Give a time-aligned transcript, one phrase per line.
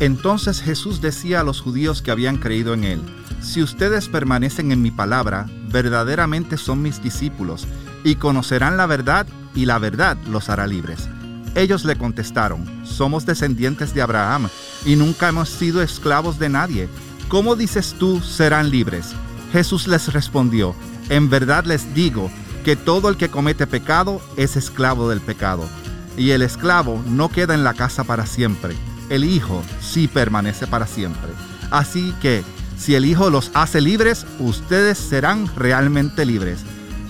[0.00, 3.02] Entonces Jesús decía a los judíos que habían creído en él,
[3.42, 7.66] Si ustedes permanecen en mi palabra, verdaderamente son mis discípulos,
[8.02, 11.06] y conocerán la verdad, y la verdad los hará libres.
[11.54, 14.48] Ellos le contestaron, Somos descendientes de Abraham,
[14.86, 16.88] y nunca hemos sido esclavos de nadie.
[17.28, 19.12] ¿Cómo dices tú serán libres?
[19.52, 20.74] Jesús les respondió,
[21.10, 22.30] En verdad les digo,
[22.64, 25.68] que todo el que comete pecado es esclavo del pecado,
[26.16, 28.76] y el esclavo no queda en la casa para siempre
[29.10, 31.30] el Hijo sí permanece para siempre.
[31.70, 32.42] Así que,
[32.78, 36.60] si el Hijo los hace libres, ustedes serán realmente libres.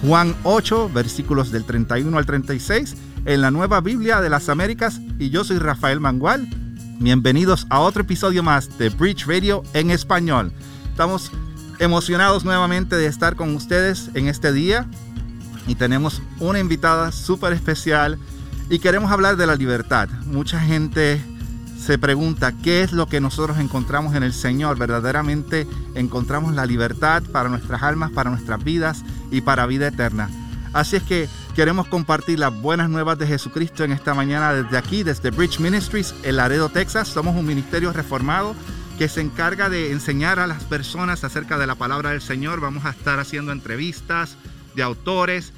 [0.03, 5.31] Juan 8, versículos del 31 al 36, en la Nueva Biblia de las Américas, y
[5.31, 6.49] yo soy Rafael Mangual.
[6.99, 10.53] Bienvenidos a otro episodio más de Bridge Radio en español.
[10.91, 11.31] Estamos
[11.79, 14.87] emocionados nuevamente de estar con ustedes en este día
[15.67, 18.19] y tenemos una invitada súper especial
[18.69, 20.09] y queremos hablar de la libertad.
[20.27, 21.23] Mucha gente
[21.81, 24.79] se pregunta qué es lo que nosotros encontramos en el Señor.
[24.79, 30.29] Verdaderamente encontramos la libertad para nuestras almas, para nuestras vidas y para vida eterna.
[30.75, 35.03] Así es que queremos compartir las buenas nuevas de Jesucristo en esta mañana desde aquí,
[35.03, 37.09] desde Bridge Ministries, en Laredo, Texas.
[37.09, 38.55] Somos un ministerio reformado
[38.99, 42.61] que se encarga de enseñar a las personas acerca de la palabra del Señor.
[42.61, 44.37] Vamos a estar haciendo entrevistas
[44.75, 45.55] de autores,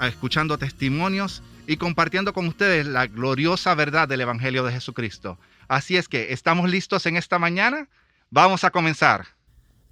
[0.00, 5.38] escuchando testimonios y compartiendo con ustedes la gloriosa verdad del Evangelio de Jesucristo.
[5.68, 7.88] Así es que, ¿estamos listos en esta mañana?
[8.30, 9.26] Vamos a comenzar.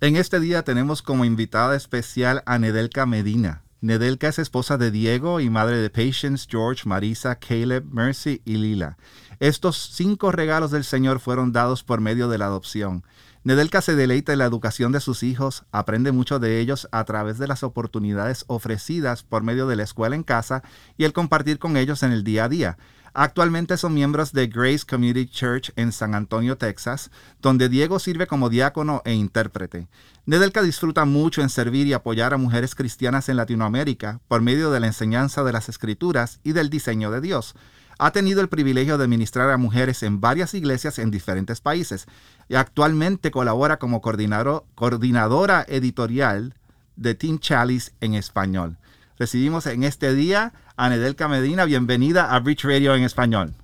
[0.00, 3.62] En este día tenemos como invitada especial a Nedelka Medina.
[3.80, 8.96] Nedelka es esposa de Diego y madre de Patience, George, Marisa, Caleb, Mercy y Lila.
[9.40, 13.04] Estos cinco regalos del Señor fueron dados por medio de la adopción.
[13.42, 17.38] Nedelka se deleita en la educación de sus hijos, aprende mucho de ellos a través
[17.38, 20.62] de las oportunidades ofrecidas por medio de la escuela en casa
[20.96, 22.78] y el compartir con ellos en el día a día.
[23.16, 28.50] Actualmente son miembros de Grace Community Church en San Antonio, Texas, donde Diego sirve como
[28.50, 29.86] diácono e intérprete.
[30.26, 34.80] Nedelka disfruta mucho en servir y apoyar a mujeres cristianas en Latinoamérica por medio de
[34.80, 37.54] la enseñanza de las escrituras y del diseño de Dios.
[38.00, 42.06] Ha tenido el privilegio de ministrar a mujeres en varias iglesias en diferentes países
[42.48, 46.54] y actualmente colabora como coordinadora editorial
[46.96, 48.76] de Team Chalice en español.
[49.16, 51.64] Recibimos en este día a Nedelka Medina.
[51.64, 53.54] Bienvenida a Bridge Radio en español.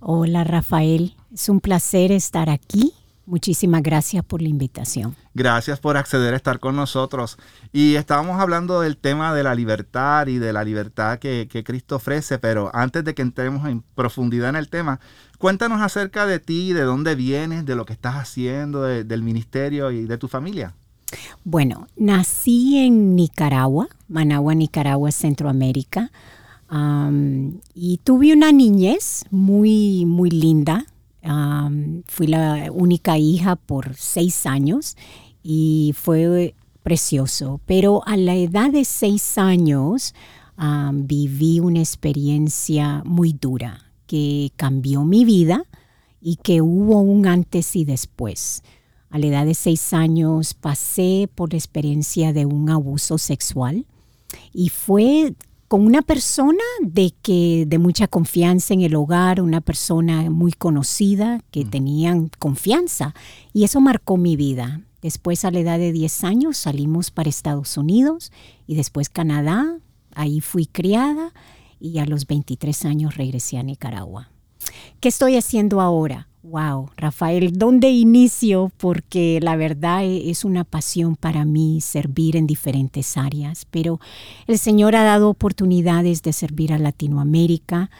[0.00, 2.92] Hola Rafael, es un placer estar aquí.
[3.24, 5.14] Muchísimas gracias por la invitación.
[5.34, 7.38] Gracias por acceder a estar con nosotros.
[7.72, 12.38] Y estábamos hablando del tema de la libertad y de la libertad que, Cristo ofrece,
[12.38, 14.98] pero antes de que entremos en profundidad en el tema,
[15.38, 20.06] cuéntanos acerca de ti, de dónde vienes, de lo que estás haciendo, del ministerio y
[20.06, 20.74] de tu familia.
[21.44, 26.10] Bueno, nací en Nicaragua, Managua, Nicaragua, Centroamérica,
[27.74, 30.86] y tuve una niñez muy, muy linda.
[32.08, 34.96] fui la única hija por seis años
[35.42, 37.60] y fue precioso.
[37.66, 40.14] Pero a la edad de seis años
[40.92, 45.64] viví una experiencia muy dura que cambió mi vida
[46.20, 48.62] y que hubo un antes y después.
[49.16, 53.86] A la edad de seis años pasé por la experiencia de un abuso sexual
[54.52, 55.32] y fue
[55.68, 61.40] con una persona de que de mucha confianza en el hogar, una persona muy conocida
[61.50, 61.70] que mm.
[61.70, 63.14] tenían confianza
[63.54, 64.82] y eso marcó mi vida.
[65.00, 68.32] Después a la edad de 10 años salimos para Estados Unidos
[68.66, 69.78] y después Canadá,
[70.14, 71.32] ahí fui criada
[71.80, 74.30] y a los 23 años regresé a Nicaragua.
[75.00, 76.28] ¿Qué estoy haciendo ahora?
[76.48, 78.70] Wow, Rafael, ¿dónde inicio?
[78.76, 83.98] Porque la verdad e, es una pasión para mí servir en diferentes áreas, pero
[84.46, 87.90] el Señor ha dado oportunidades de servir a Latinoamérica.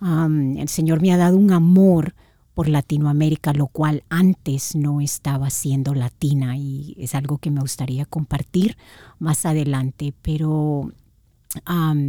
[0.00, 2.14] el Señor me ha dado un amor
[2.54, 8.04] por Latinoamérica, lo cual antes no estaba siendo latina y es algo que me gustaría
[8.04, 8.76] compartir
[9.18, 10.92] más adelante, pero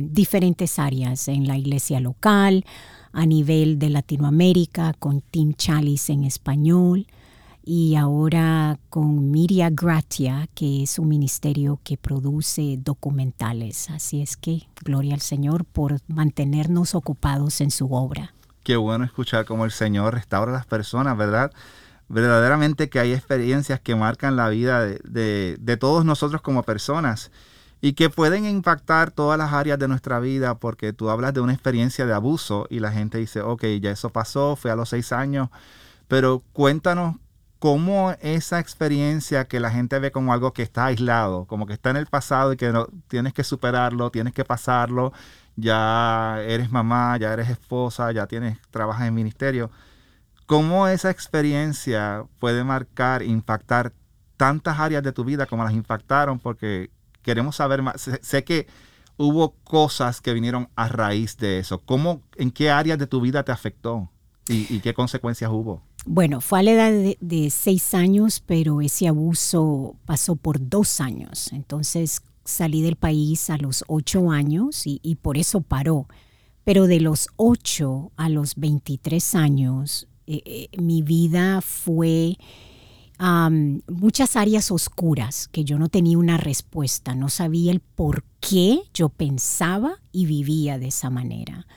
[0.10, 2.66] diferentes áreas en la iglesia local,
[3.12, 7.08] a nivel de Latinoamérica con Team Chalice en español
[7.64, 13.90] y ahora con Miria Gratia, que es un ministerio que produce documentales.
[13.90, 18.34] Así es que gloria al Señor por mantenernos ocupados en su obra.
[18.64, 21.52] Qué bueno escuchar cómo el Señor restaura a las personas, ¿verdad?
[22.08, 27.32] Verdaderamente que hay experiencias que marcan la vida de, de todos nosotros como personas
[27.82, 31.54] y que pueden impactar todas las áreas de nuestra vida porque tú hablas de una
[31.54, 35.12] experiencia de abuso y la gente dice, ok, ya eso pasó, fue a los seis
[35.12, 35.50] años,
[36.08, 37.16] pero cuéntanos
[37.60, 41.90] cómo esa experiencia que la gente ve como algo que está aislado, como que está
[41.90, 45.14] en el pasado y que no, tienes que superarlo, tienes que pasarlo,
[45.56, 49.72] ya eres mamá, ya eres esposa, ya tienes, trabajas en ministerio.
[50.46, 53.94] ¿Cómo esa experiencia puede marcar, impactar
[54.38, 56.40] tantas áreas de tu vida como las impactaron?
[56.40, 56.90] Porque
[57.22, 58.10] queremos saber más.
[58.22, 58.68] Sé, que
[59.18, 61.80] hubo cosas que vinieron a raíz de eso.
[61.80, 64.10] ¿Cómo, ¿En qué áreas de tu vida te afectó?
[64.52, 65.84] ¿Y, qué consecuencias hubo?
[66.08, 71.54] Bueno, fue a la edad de, seis años, pero ese abuso pasó por dos años.
[71.54, 76.08] Entonces salí del país a los ocho años y, por eso paró.
[76.64, 82.38] Pero de los ocho a los 23 años, eh, eh, mi vida fue
[83.20, 89.10] muchas áreas oscuras que yo no tenía una respuesta, no sabía el por qué yo
[89.10, 91.68] pensaba y vivía de esa manera.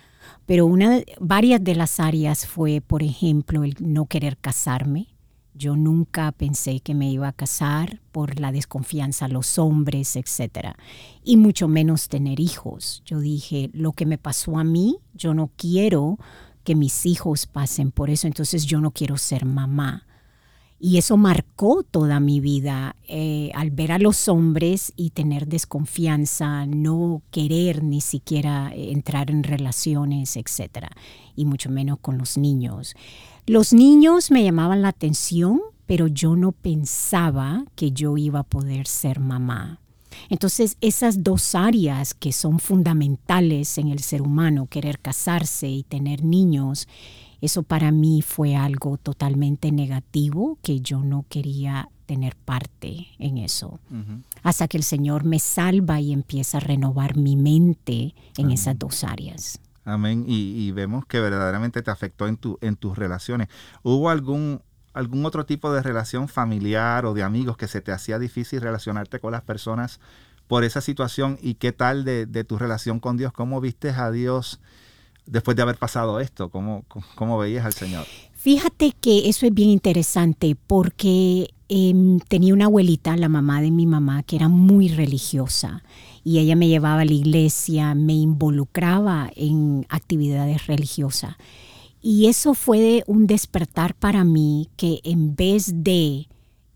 [0.47, 5.09] Pero una, varias de las áreas fue, por ejemplo, el no querer casarme.
[5.55, 10.75] Yo nunca pensé que me iba a casar por la desconfianza a los hombres, etc.
[11.23, 13.03] Y mucho menos tener hijos.
[13.05, 16.19] Yo dije, lo que me pasó a mí, yo no quiero
[16.65, 20.07] que mis hijos pasen por eso, entonces yo no quiero ser mamá.
[20.85, 26.67] Y eso marcó toda mi vida, eh, al ver a los hombres y tener desconfianza,
[26.67, 30.89] no querer ni siquiera entrar en relaciones, etc.
[31.37, 32.97] Y mucho menos con los niños.
[33.47, 38.89] Los niños me llamaban la atención, pero yo no pensaba que yo iba a poder
[38.89, 39.79] ser mamá.
[40.31, 46.25] Entonces, esas dos áreas que son fundamentales en el ser humano, querer casarse y tener
[46.25, 46.89] niños,
[47.43, 53.81] eso para mí fue algo totalmente negativo que yo no quería tener parte en eso.
[54.45, 59.03] Hasta que el Señor me salva y empieza a renovar mi mente en esas dos
[59.03, 59.59] áreas.
[59.85, 60.25] Amén.
[60.29, 63.49] Y, vemos que verdaderamente te afectó en, tu, en tus relaciones.
[63.83, 64.63] ¿Hubo algún,
[64.93, 69.19] algún otro tipo de relación familiar o de amigos que se te hacía difícil relacionarte
[69.19, 69.99] con las personas
[70.47, 71.39] por esa situación?
[71.43, 73.33] ¿Y qué tal de, de tu relación con Dios?
[73.33, 74.61] ¿Cómo viste a Dios?
[75.27, 76.51] Después de haber pasado esto?
[76.51, 76.85] ¿Cómo,
[77.15, 78.07] cómo veías al Señor?
[78.43, 83.87] Fíjate que eso es bien interesante porque em, tenía una abuelita, la mamá de mi
[83.87, 85.85] mamá, que era muy religiosa
[86.25, 91.37] y ella me llevaba a la iglesia, me involucraba en actividades religiosas.
[92.01, 96.27] Y eso fue un despertar para mí que en vez de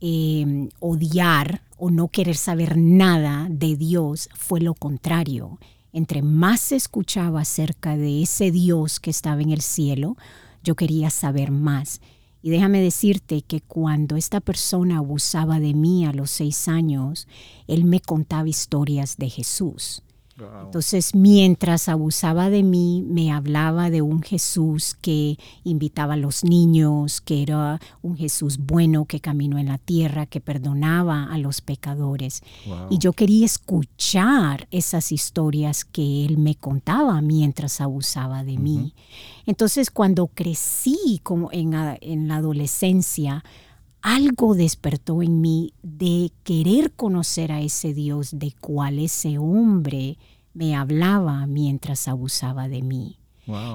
[0.01, 5.59] em, odiar o no querer saber nada de Dios, fue lo contrario
[5.97, 10.19] entre más escuchaba acerca de ese Dios que estaba en el cielo,
[10.63, 12.03] yo quería saber más.
[12.43, 17.27] Y déjame decirte que cuando esta persona abusaba de mí a los seis años,
[17.67, 20.03] él me contaba historias de Jesús.
[20.39, 27.21] Entonces, mientras abusaba de mí, me hablaba de un Jesús que invitaba a los niños,
[27.21, 32.43] que era un Jesús bueno que caminó en la tierra, que perdonaba a los pecadores.
[32.91, 38.95] Y yo quería escuchar esas historias que él me contaba mientras abusaba de mí.
[39.47, 43.43] Entonces, cuando crecí como en, en la adolescencia,
[44.07, 50.17] algo despertó en mí de querer conocer a ese Dios de cual ese hombre
[50.55, 53.19] me hablaba mientras abusaba de mí.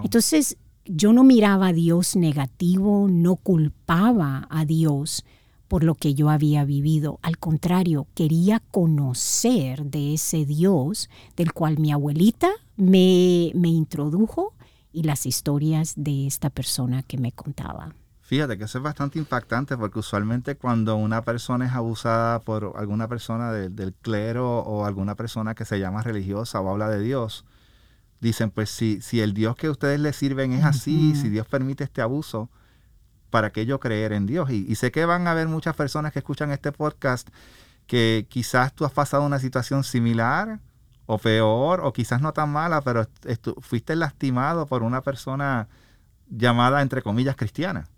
[0.04, 0.56] Entonces
[0.86, 5.26] yo no miraba a Dios negativo, no culpaba a Dios
[5.68, 7.20] por lo que yo había vivido.
[7.24, 14.54] Al contrario, quería conocer de ese Dios del cual mi abuelita me, me introdujo
[14.94, 17.94] y las historias de esta persona que me contaba.
[18.32, 23.10] Fíjate que eso es bastante impactante porque usualmente cuando una persona es abusada por alguna
[23.10, 27.44] persona del clero o alguna persona que se llama religiosa o habla de Dios,
[28.22, 31.84] dicen, pues si, si el Dios que ustedes le sirven es así, si Dios permite
[31.84, 32.50] este abuso,
[33.32, 34.50] ¿para qué yo creer en Dios?
[34.50, 37.28] Y, sé que van a haber muchas personas que escuchan este podcast
[37.86, 40.62] que quizás tú has pasado una situación similar
[41.06, 43.10] o peor o quizás no tan mala, pero
[43.60, 45.68] fuiste lastimado por una persona
[46.30, 47.90] llamada entre comillas cristiana.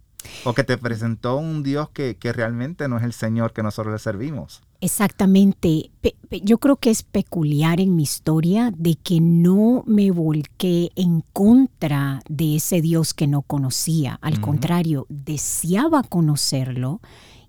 [0.44, 4.00] O que te presentó un Dios que, realmente no es el Señor que nosotros le
[4.00, 4.62] servimos.
[4.82, 5.92] Exactamente.
[6.30, 12.22] yo creo que es peculiar en mi historia de que no me volqué en contra
[12.28, 14.20] de ese Dios que no conocía.
[14.22, 17.00] Al contrario, deseaba conocerlo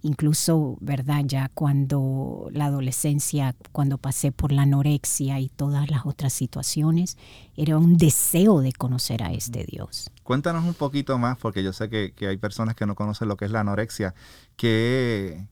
[0.04, 1.22] incluso, ¿verdad?
[1.24, 7.16] Ya cuando la adolescencia, cuando pasé por la anorexia y todas las otras situaciones,
[7.56, 10.10] era un deseo de conocer a este Dios.
[10.22, 13.46] Cuéntanos un poquito más, porque yo sé que, hay personas que no conocen lo que
[13.46, 14.14] es la anorexia.
[14.56, 15.46] ¿Qué,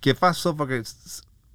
[0.00, 0.56] qué pasó?
[0.56, 0.82] Porque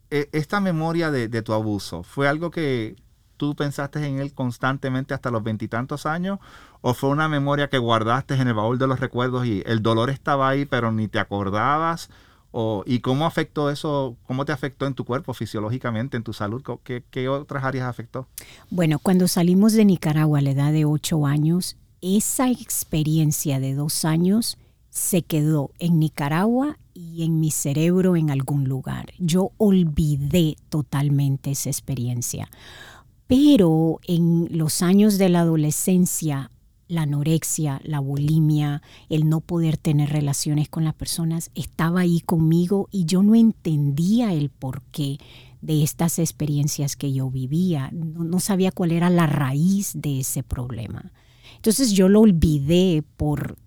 [0.09, 2.95] e, esta memoria de, de tu abuso, ¿fue algo que
[3.37, 6.39] tú pensaste en él constantemente hasta los veintitantos años?
[6.81, 10.09] ¿O fue una memoria que guardaste en el baúl de los recuerdos y el dolor
[10.09, 12.09] estaba ahí, pero ni te acordabas?
[12.51, 14.15] O, ¿Y cómo afectó eso?
[14.27, 16.61] ¿Cómo te afectó en tu cuerpo fisiológicamente, en tu salud?
[16.83, 18.27] ¿Qué, qué otras áreas afectó?
[18.69, 24.05] Bueno, cuando salimos de Nicaragua a la edad de ocho años, esa experiencia de dos
[24.05, 24.57] años
[24.89, 29.13] se quedó en Nicaragua y en mi cerebro en algún lugar.
[29.17, 32.47] Yo olvidé totalmente esa experiencia.
[33.27, 36.51] Pero en los años de la adolescencia,
[36.87, 42.87] la anorexia, la bulimia, el no poder tener relaciones con las personas, estaba ahí conmigo
[42.91, 45.17] y yo no entendía el porqué
[45.61, 47.89] de estas experiencias que yo vivía.
[47.93, 51.11] No, sabía cuál era la raíz de ese problema.
[51.55, 53.57] Entonces yo lo olvidé por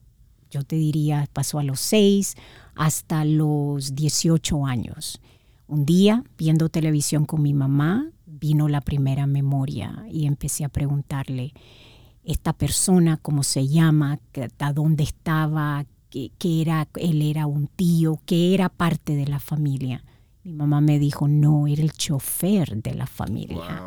[0.50, 2.36] yo te diría, pasó a los 6
[2.76, 5.20] hasta los 18 años.
[5.68, 11.52] Un día, viendo televisión con mi mamá, vino la primera memoria y empecé a preguntarle,
[12.25, 14.18] esta persona, cómo se llama,
[14.58, 20.04] a dónde estaba, que, era, él era un tío, que era parte de la familia.
[20.42, 23.80] Mi mamá me dijo, no, era el chofer de la familia.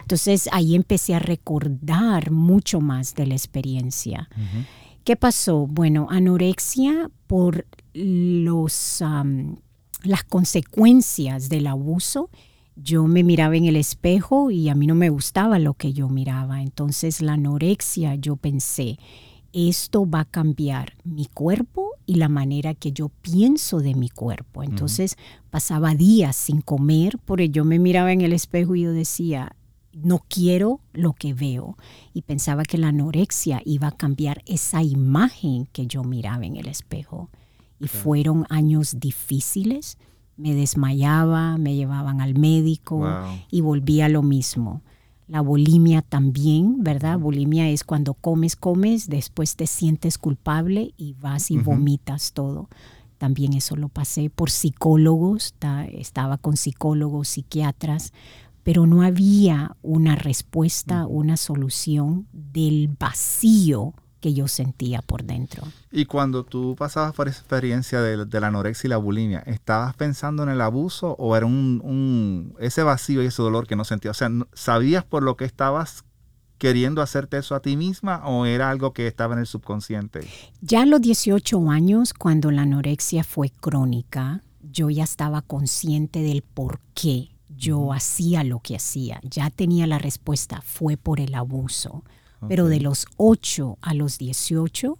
[0.00, 4.28] Entonces ahí empecé a recordar mucho más de la experiencia.
[5.04, 5.66] ¿Qué pasó?
[5.66, 9.02] Bueno, anorexia por los,
[10.02, 12.30] las consecuencias del abuso.
[12.76, 16.08] Yo me miraba en el espejo y a mí no me gustaba lo que yo
[16.08, 16.62] miraba.
[16.62, 18.98] Entonces la anorexia, yo pensé,
[19.52, 24.62] esto va a cambiar mi cuerpo y la manera que yo pienso de mi cuerpo.
[24.62, 25.16] Entonces
[25.50, 29.56] pasaba días sin comer porque yo me miraba en el espejo y yo decía,
[29.94, 31.78] no quiero lo que veo
[32.12, 36.68] y pensaba que la anorexia iba a cambiar esa imagen que yo miraba en el
[36.68, 37.30] espejo.
[37.78, 39.98] Y fueron años difíciles,
[40.36, 43.06] me desmayaba, me llevaban al médico
[43.50, 44.82] y volvía lo mismo.
[45.28, 47.18] La bulimia también, ¿verdad?
[47.18, 52.68] Bulimia es cuando comes, comes, después te sientes culpable y vas y vomitas todo.
[53.18, 55.54] También eso lo pasé por psicólogos,
[55.90, 58.12] estaba con psicólogos, psiquiatras,
[58.62, 63.94] pero no había una respuesta, una solución del vacío
[64.26, 65.62] que yo sentía por dentro.
[65.92, 70.42] Y cuando tú pasabas por esa experiencia de, la anorexia y la bulimia, ¿estabas pensando
[70.42, 74.16] en el abuso o era un, ese vacío y ese dolor que no sentías?
[74.16, 76.02] O sea, ¿sabías por lo que estabas
[76.58, 80.26] queriendo hacerte eso a ti misma o era algo que estaba en el subconsciente?
[80.60, 86.42] Ya a los 18 años, cuando la anorexia fue crónica, yo ya estaba consciente del
[86.42, 89.20] por qué yo hacía lo que hacía.
[89.22, 92.02] Ya tenía la respuesta, fue por el abuso.
[92.48, 94.98] Pero de los 8 a los 18,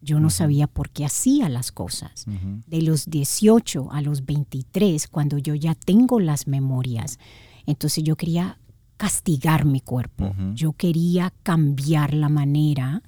[0.00, 2.26] yo no sabía por qué hacía las cosas.
[2.66, 7.18] De los 18 a los 23, cuando yo ya tengo las memorias,
[7.66, 8.58] entonces yo quería
[8.96, 10.34] castigar mi cuerpo.
[10.54, 13.02] Yo quería cambiar la manera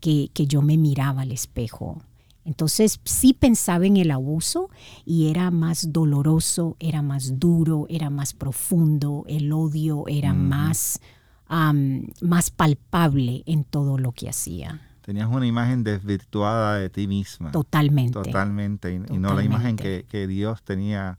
[0.00, 2.02] que, que yo me miraba al espejo.
[2.44, 4.68] Entonces sí pensaba en el abuso
[5.06, 11.00] y era más doloroso, era más duro, era más profundo, el odio era más,
[11.48, 14.80] más palpable en todo lo que hacía.
[15.02, 17.50] Tenías una imagen desvirtuada de ti misma.
[17.50, 18.14] Totalmente.
[18.14, 18.94] Totalmente.
[18.94, 21.18] Y, no la imagen que, Dios tenía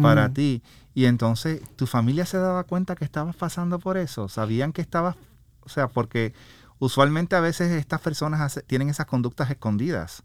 [0.00, 0.62] para ti.
[0.94, 4.28] Y entonces, ¿tu familia se daba cuenta que estabas pasando por eso?
[4.28, 5.16] ¿Sabían que estabas,
[5.62, 6.32] o sea, porque
[6.78, 10.22] usualmente a veces estas personas tienen esas conductas escondidas?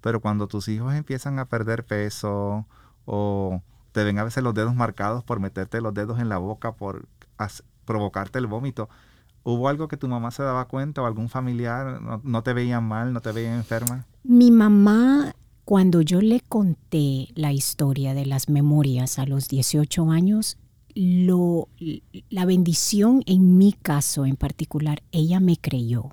[0.00, 2.66] Pero cuando tus hijos empiezan a perder peso
[3.04, 6.72] o te ven a veces los dedos marcados por meterte los dedos en la boca,
[6.72, 7.06] por
[7.84, 8.88] provocarte el vómito,
[9.42, 13.12] ¿hubo algo que tu mamá se daba cuenta o algún familiar no, te veían mal,
[13.12, 14.06] no te veían enferma?
[14.22, 20.56] Mi mamá, cuando yo le conté la historia de las memorias a los 18 años,
[20.94, 21.68] lo,
[22.30, 26.10] la bendición en mi caso en particular, ella me creyó.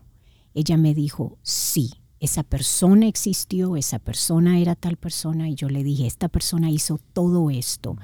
[0.54, 5.84] Ella me dijo, sí, esa persona existió, esa persona era tal persona y yo le
[5.84, 7.98] dije, esta persona hizo todo esto.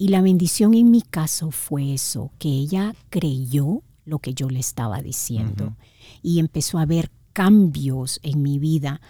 [0.00, 4.58] Y la bendición en mi caso fue eso, que ella creyó lo que yo le
[4.58, 5.76] estaba diciendo
[6.22, 9.02] y empezó a ver cambios en mi vida.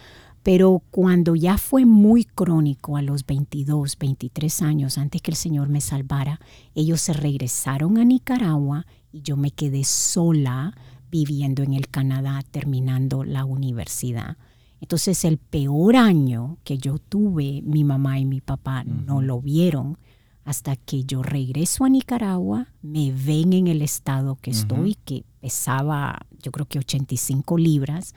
[0.43, 5.69] Pero cuando ya fue muy crónico, a los 22, 23 años, antes que el Señor
[5.69, 6.41] me salvara,
[6.75, 10.75] ellos se regresaron a Nicaragua y yo me quedé sola
[11.09, 14.35] viviendo en el Canadá terminando la universidad.
[14.81, 19.97] Entonces el peor año que yo tuve, mi mamá y mi papá no lo vieron
[20.45, 26.19] hasta que yo regreso a Nicaragua, me ven en el estado que estoy, que pesaba
[26.41, 28.15] yo creo que 85 libras,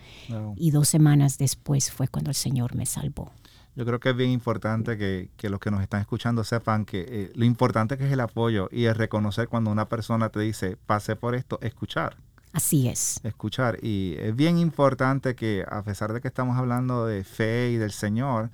[0.57, 3.33] y dos semanas después fue cuando el Señor me salvó.
[3.77, 7.33] Yo creo que es bien importante que, los que nos están escuchando sepan que eh,
[7.35, 11.17] lo importante que es el apoyo y el reconocer cuando una persona te dice, pase
[11.17, 12.17] por esto, escuchar.
[12.53, 13.21] Así es.
[13.25, 13.79] Escuchar.
[13.83, 17.91] Y es bien importante que a pesar de que estamos hablando de fe y del
[17.91, 18.51] Señor,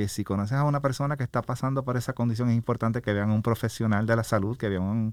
[0.00, 3.12] que si conoces a una persona que está pasando por esa condición, es importante que
[3.12, 5.12] vean un profesional de la salud, que vean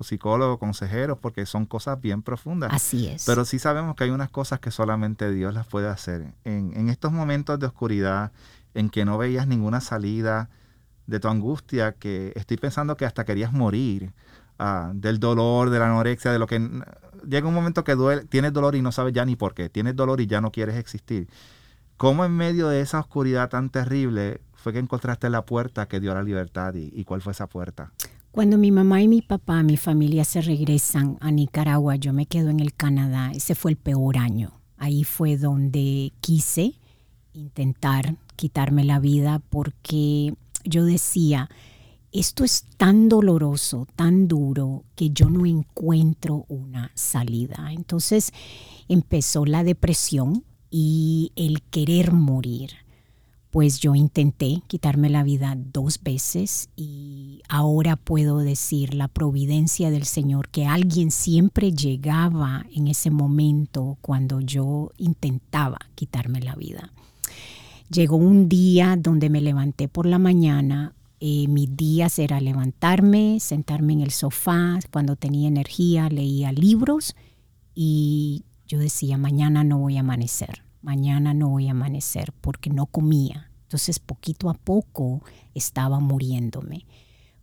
[0.00, 2.72] psicólogos, consejeros, porque son cosas bien profundas.
[2.72, 3.26] Así es.
[3.26, 6.34] Pero sí sabemos que hay unas cosas que solamente Dios las puede hacer.
[6.42, 8.32] En, en estos momentos de oscuridad,
[8.74, 10.50] en que no veías ninguna salida
[11.06, 14.12] de tu angustia, que estoy pensando que hasta querías morir,
[14.58, 16.60] ah, del dolor, de la anorexia, de lo que...
[17.24, 19.94] Llega un momento que duele, tienes dolor y no sabes ya ni por qué, tienes
[19.94, 21.28] dolor y ya no quieres existir.
[21.96, 26.12] ¿Cómo en medio de esa oscuridad tan terrible fue que encontraste la puerta que dio
[26.14, 27.92] la libertad y, cuál fue esa puerta?
[28.32, 32.50] Cuando mi mamá y mi papá, mi familia se regresan a Nicaragua, yo me quedo
[32.50, 33.30] en el Canadá.
[33.32, 34.60] Ese fue el peor año.
[34.76, 36.74] Ahí fue donde quise
[37.32, 40.34] intentar quitarme la vida porque
[40.64, 41.48] yo decía,
[42.10, 47.72] esto es tan doloroso, tan duro, que yo no encuentro una salida.
[47.72, 48.32] Entonces
[48.88, 50.44] empezó la depresión
[50.76, 52.70] y el querer morir
[53.52, 60.06] pues yo intenté quitarme la vida dos veces y ahora puedo decir la providencia del
[60.06, 66.92] Señor, que alguien siempre llegaba en ese momento cuando yo intentaba quitarme la vida.
[67.88, 73.92] Llegó un día donde me levanté por la mañana, eh, mis días era levantarme, sentarme
[73.92, 77.14] en el sofá, cuando tenía energía leía libros
[77.76, 82.86] y yo decía, mañana no voy a amanecer mañana no voy a amanecer porque no
[82.86, 83.50] comía.
[83.62, 85.22] Entonces poquito a poco
[85.54, 86.86] estaba muriéndome.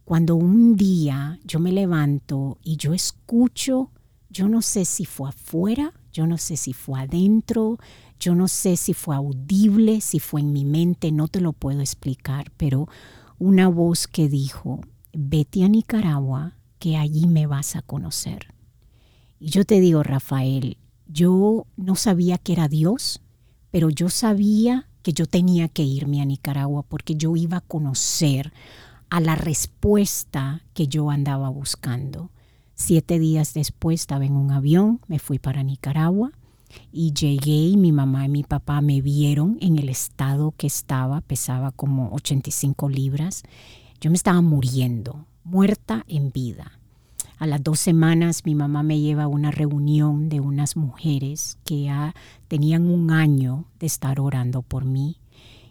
[0.06, 3.92] Cuando un día yo me levanto y yo escucho,
[4.30, 7.78] yo no sé si fue afuera, yo no sé si fue adentro,
[8.20, 11.82] yo no sé si fue audible, si fue en mi mente, no te lo puedo
[11.82, 12.88] explicar, pero
[13.40, 14.82] una voz que dijo,
[15.14, 18.54] vete a Nicaragua, que allí me vas a conocer.
[19.40, 20.78] Y yo te digo, Rafael,
[21.12, 23.22] yo no sabía que era Dios,
[23.72, 28.54] pero yo sabía que yo tenía que irme a Nicaragua porque yo iba a conocer
[29.10, 32.30] a la respuesta que yo andaba buscando.
[32.76, 36.32] Siete días después estaba en un avión, me fui para Nicaragua
[36.92, 41.22] y llegué y mi mamá y mi papá me vieron en el estado que estaba,
[41.22, 43.44] pesaba como 85 libras.
[44.00, 46.81] Yo me estaba muriendo, muerta en vida.
[47.42, 51.86] A las dos semanas mi mamá me lleva a una reunión de unas mujeres que
[51.86, 52.14] ya
[52.48, 55.18] tenían un año de estar orando por mí.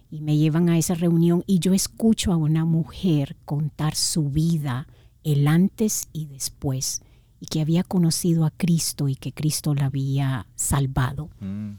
[0.09, 4.89] Y me llevan a esa reunión y yo escucho a una mujer contar su vida,
[5.23, 7.03] el antes y después,
[7.39, 11.29] y que había conocido a Cristo y que Cristo la había salvado.
[11.39, 11.75] Mm.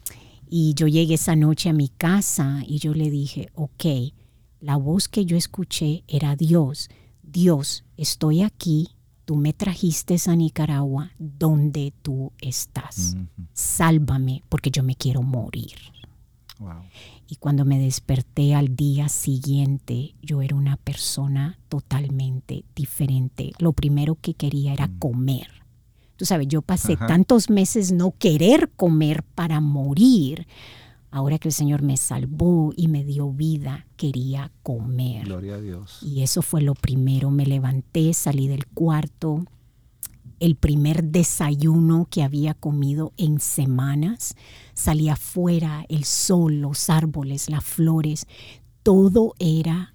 [0.48, 3.85] Y yo llegué esa noche a mi casa y yo le dije, ok,
[4.59, 6.88] la voz que yo escuché era Dios.
[7.22, 8.88] Dios, estoy aquí,
[9.24, 13.16] tú me trajiste a Nicaragua donde tú estás.
[13.52, 15.76] Sálvame porque yo me quiero morir.
[17.26, 23.52] Y cuando me desperté al día siguiente, yo era una persona totalmente diferente.
[23.58, 24.98] Lo primero que quería era mm.
[24.98, 25.48] comer.
[26.16, 30.46] Tú sabes, yo pasé tantos meses no querer comer para morir
[31.14, 35.27] Ahora que el Señor me salvó y me dio vida, quería comer.
[35.27, 35.98] Gloria a Dios.
[36.01, 37.31] Y eso fue lo primero.
[37.31, 39.44] Me levanté, salí del cuarto.
[40.40, 44.35] El primer desayuno que había comido en semanas.
[44.72, 48.27] Salí afuera, el sol, los árboles, las flores.
[48.83, 49.92] Todo era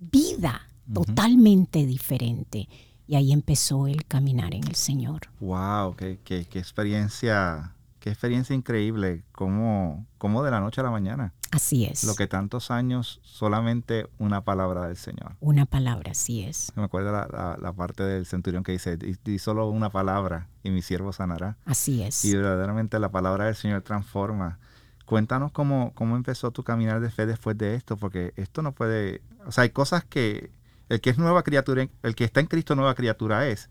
[0.00, 2.70] vida, totalmente diferente.
[3.06, 5.28] Y ahí empezó el caminar en el Señor.
[5.40, 5.94] ¡Wow!
[5.94, 7.73] ¡Qué, qué, qué experiencia
[8.04, 11.32] Qué experiencia increíble, como, como de la noche a la mañana.
[11.52, 12.04] Así es.
[12.04, 15.36] Lo que tantos años, solamente una palabra del Señor.
[15.40, 16.70] Una palabra, así es.
[16.76, 20.82] Me acuerdo la, la, parte del centurión que dice, di, solo una palabra y mi
[20.82, 21.56] siervo sanará.
[21.64, 22.22] Así es.
[22.26, 24.58] Y verdaderamente la palabra del Señor transforma.
[25.06, 29.22] Cuéntanos cómo, cómo empezó tu caminar de fe después de esto, porque esto no puede,
[29.46, 30.50] o sea, hay cosas que
[30.90, 33.70] el que es nueva criatura, el que está en Cristo nueva criatura es,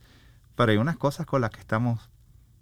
[0.55, 2.09] pero hay unas cosas con las que estamos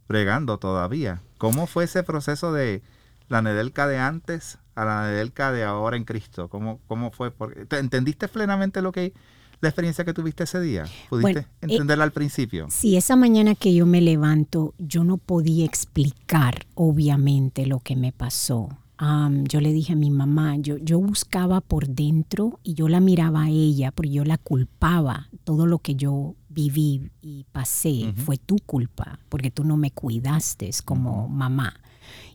[0.09, 1.21] bregando todavía.
[1.41, 2.83] ¿Cómo fue ese proceso de
[3.27, 6.49] la Nedelka de antes a la Nedelka de ahora en Cristo?
[6.49, 7.33] ¿Cómo, cómo fue?
[7.71, 9.11] ¿Entendiste plenamente lo que
[9.59, 10.83] la experiencia que tuviste ese día?
[11.09, 12.67] ¿Pudiste eh, entenderla al principio?
[12.69, 18.11] Sí, esa mañana que yo me levanto, yo no podía explicar, obviamente, lo que me
[18.11, 18.69] pasó.
[18.99, 23.45] yo le dije a mi mamá, yo, yo buscaba por dentro y yo la miraba
[23.45, 28.57] a ella porque yo la culpaba todo lo que yo viví y pasé fue tu
[28.65, 31.73] culpa, porque tú no me cuidaste como mamá.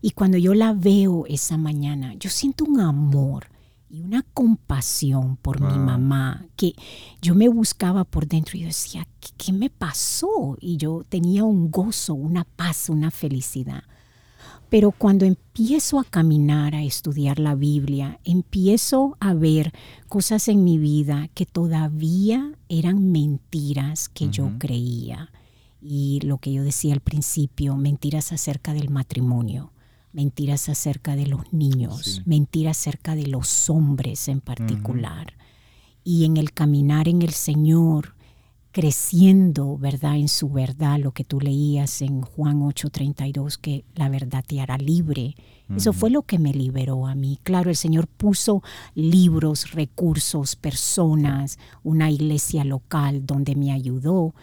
[0.00, 3.46] Y cuando yo la veo esa mañana, yo siento un amor
[3.88, 6.74] y una compasión por mi mamá, que
[7.22, 10.56] yo me buscaba por dentro y yo decía, ¿qué, me pasó?
[10.60, 13.84] Y yo tenía un gozo, una paz, una felicidad.
[14.68, 19.72] Pero cuando empiezo a caminar, a estudiar la Biblia, empiezo a ver
[20.08, 25.30] cosas en mi vida que todavía eran mentiras que yo creía.
[25.80, 29.72] Y lo que yo decía al principio, mentiras acerca del matrimonio,
[30.12, 35.34] mentiras acerca de los niños, mentiras acerca de los hombres en particular.
[36.02, 38.15] Y en el caminar en el Señor,
[38.76, 40.16] creciendo, ¿verdad?
[40.16, 44.76] En su verdad, lo que tú leías en Juan 8:32, que la verdad te hará
[44.76, 45.34] libre.
[45.74, 47.38] Eso fue lo que me liberó a mí.
[47.42, 48.62] Claro, el Señor puso
[48.94, 54.34] libros, recursos, personas, una iglesia local donde me ayudó,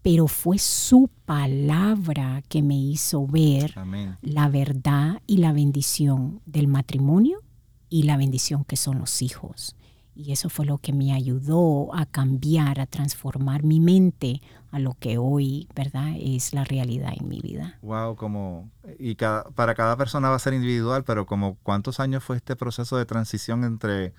[0.00, 3.74] pero fue su palabra que me hizo ver
[4.22, 7.42] la verdad y la bendición del matrimonio
[7.90, 9.76] y la bendición que son los hijos.
[10.14, 14.94] Y eso fue lo que me ayudó a cambiar, a transformar mi mente a lo
[14.94, 17.78] que hoy, ¿verdad?, es la realidad en mi vida.
[17.82, 22.22] Wow, como y cada, para cada persona va a ser individual, pero como cuántos años
[22.22, 24.12] fue este proceso de transición entre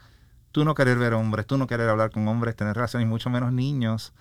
[0.52, 3.52] tú no querer ver hombres, tú no querer hablar con hombres, tener relaciones, mucho menos
[3.52, 4.14] niños,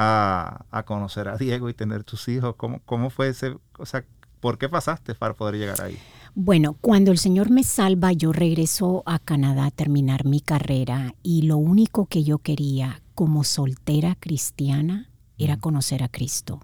[0.00, 2.54] a, conocer a Diego y tener tus hijos?
[2.56, 4.04] ¿Cómo, ¿Cómo fue ese, o sea,
[4.40, 5.98] por qué pasaste para poder llegar ahí?
[6.34, 11.42] Bueno, cuando el Señor me salva, yo regreso a Canadá a terminar mi carrera y
[11.42, 16.60] lo único que yo quería como soltera cristiana era conocer a Cristo.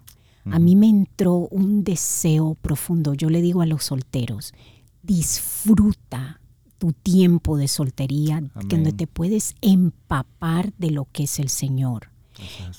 [0.51, 3.15] A mí me entró un deseo profundo.
[3.15, 4.53] Yo le digo a los solteros,
[5.01, 6.39] disfruta
[6.77, 12.11] tu tiempo de soltería, donde te puedes empapar de lo que es el Señor.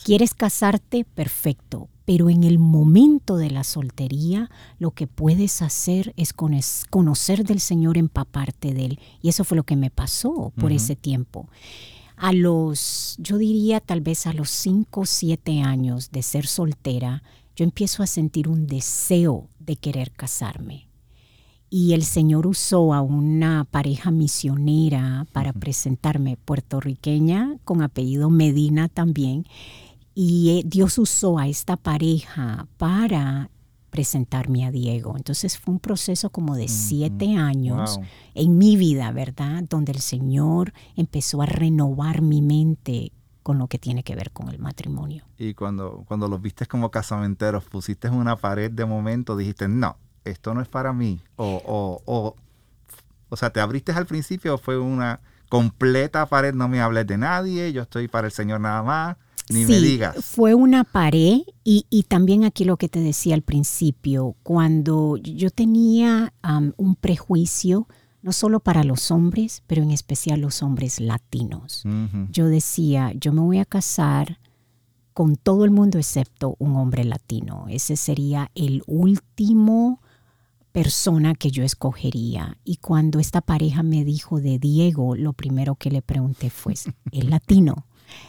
[0.04, 1.04] ¿Quieres casarte?
[1.04, 1.88] Perfecto.
[2.06, 7.98] Pero en el momento de la soltería, lo que puedes hacer es conocer del Señor,
[7.98, 9.00] empaparte de Él.
[9.20, 11.50] Y eso fue lo que me pasó por ese tiempo.
[12.16, 17.22] A los, yo diría tal vez a los 5 o 7 años de ser soltera,
[17.54, 20.86] yo empiezo a sentir un deseo de querer casarme
[21.68, 29.46] y el Señor usó a una pareja misionera para presentarme, puertorriqueña, con apellido Medina también,
[30.18, 33.50] y eh, Dios usó a esta pareja para
[33.90, 35.14] presentarme a Diego.
[35.14, 38.00] Entonces fue un proceso como de siete años
[38.34, 39.64] en mi vida, ¿verdad?
[39.68, 44.48] Donde el Señor empezó a renovar mi mente con lo que tiene que ver con
[44.48, 45.22] el matrimonio.
[45.36, 50.54] Y cuando, cuando los viste como casamenteros, pusiste una pared de momento, dijiste, no, esto
[50.54, 51.20] no es para mí?
[51.36, 52.36] O, o, o,
[53.28, 56.54] o sea, ¿te abriste al principio o fue una completa pared?
[56.54, 59.16] No me hables de nadie, yo estoy para el Señor nada más.
[59.50, 60.16] Ni me digas.
[60.24, 65.50] Fue una pared y, y, también aquí lo que te decía al principio, cuando yo
[65.50, 66.32] tenía
[66.76, 67.86] un prejuicio,
[68.22, 71.84] no solo para los hombres, pero en especial los hombres latinos.
[72.32, 74.40] Yo decía, yo me voy a casar
[75.12, 77.66] con todo el mundo excepto un hombre latino.
[77.68, 80.02] Ese sería el último
[80.72, 82.58] persona que yo escogería.
[82.64, 86.84] Y cuando esta pareja me dijo de Diego, lo primero que le pregunté fue, ¿es
[87.12, 87.86] latino?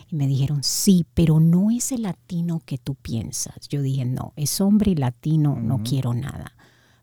[0.09, 3.67] Y me dijeron, sí, pero no es el latino que tú piensas.
[3.69, 6.53] Yo dije, no, es hombre y latino, no quiero nada.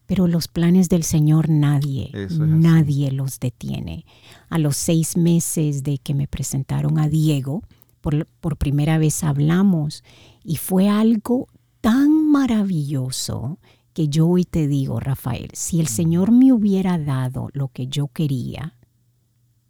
[0.07, 4.05] Pero los planes del Señor nadie, nadie los detiene.
[4.51, 7.63] A los seis meses de que me presentaron a Diego,
[8.01, 10.05] por, por primera vez hablamos
[10.43, 11.49] y fue algo
[11.81, 13.59] tan maravilloso
[13.95, 18.09] que yo hoy te digo, Rafael, si el Señor me hubiera dado lo que yo
[18.09, 18.77] quería,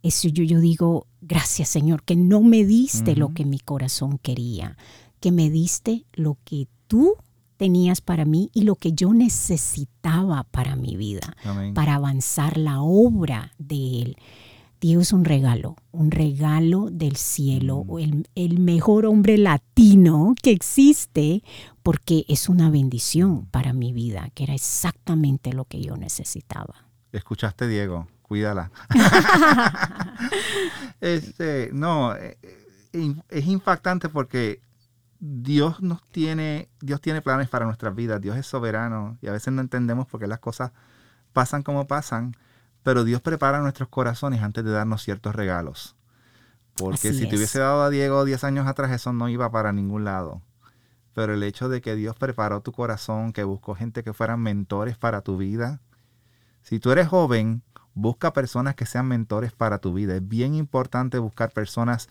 [0.05, 4.77] eso yo, yo digo, gracias Señor, que no me diste lo que mi corazón quería,
[5.19, 7.15] que me diste lo que tú
[7.57, 11.35] tenías para mí y lo que yo necesitaba para mi vida,
[11.73, 14.17] para avanzar la obra de Él.
[14.79, 21.43] Dios es un regalo, un regalo del cielo, el, el, mejor hombre latino que existe,
[21.81, 26.85] porque es una bendición para mi vida, que era exactamente lo que yo necesitaba.
[27.11, 28.71] Escuchaste, Diego, cuídala.
[31.01, 34.61] este, no, eh, eh, es impactante porque
[35.19, 39.53] Dios nos tiene, Dios tiene planes para nuestras vidas, Dios es soberano y a veces
[39.53, 40.71] no entendemos por qué las cosas
[41.33, 42.35] pasan como pasan
[42.85, 45.95] pero Dios prepara nuestros corazones antes de darnos ciertos regalos.
[46.75, 50.05] Porque si te hubiese dado a Diego 10 años atrás, eso no iba para ningún
[50.05, 50.43] lado.
[51.15, 54.99] Pero el hecho de que Dios preparó tu corazón, que buscó gente que fueran mentores
[54.99, 55.81] para tu vida.
[56.61, 57.63] Si tú eres joven,
[57.95, 60.15] busca personas que sean mentores para tu vida.
[60.15, 62.09] Es bien importante buscar personas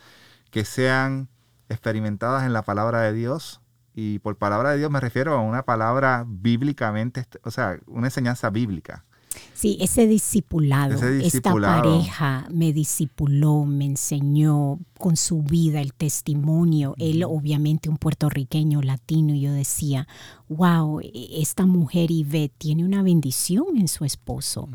[0.51, 1.29] que sean
[1.68, 3.61] experimentadas en la palabra de Dios.
[3.94, 8.51] Y por palabra de Dios me refiero a una palabra bíblicamente, o sea, una enseñanza
[8.51, 9.05] bíblica.
[9.53, 16.94] Sí, ese discipulado, esta pareja me discipuló, me enseñó con su vida, el testimonio.
[16.99, 20.07] Él obviamente un puertorriqueño latino y yo decía,
[20.49, 24.68] wow, e, esta mujer Ivette tiene una bendición en su esposo.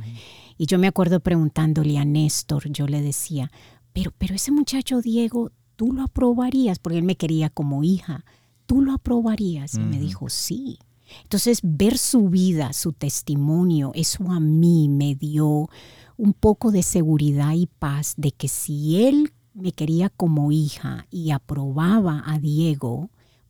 [0.60, 3.50] Y yo me acuerdo preguntándole a Néstor, yo le decía,
[3.94, 6.78] pero, pero ese muchacho Diego, ¿tú lo aprobarías?
[6.78, 8.24] Porque él me quería como hija
[8.70, 9.74] ¿tú lo aprobarías?
[9.74, 10.78] Y me dijo, sí.
[11.24, 15.70] Entonces, ver su vida, su testimonio, eso a mí me dio
[16.18, 21.32] un poco de seguridad y paz de que si él me quería como hija y
[21.32, 23.10] aprobaba a Diego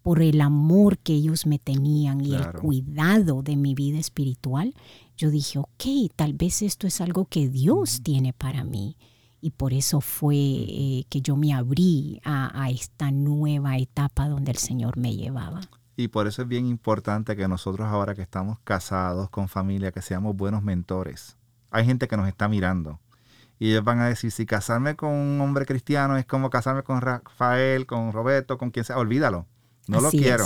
[0.09, 4.73] por el amor que ellos me tenían y el cuidado de mi vida espiritual,
[5.15, 8.97] yo dije, ok, tal vez esto es algo que Dios tiene para mí.
[9.39, 14.57] Y por eso fue eh, que yo me abrí a esta nueva etapa donde el
[14.57, 15.61] Señor me llevaba.
[15.95, 20.01] Y por eso es bien importante que nosotros ahora que estamos casados con familia, que
[20.01, 21.37] seamos buenos mentores.
[21.69, 22.99] Hay gente que nos está mirando.
[23.59, 26.99] Y ellos van a decir, si casarme con un hombre cristiano es como casarme con
[26.99, 29.45] Rafael, con Roberto, con quien sea, olvídalo.
[29.89, 30.45] No lo quiero.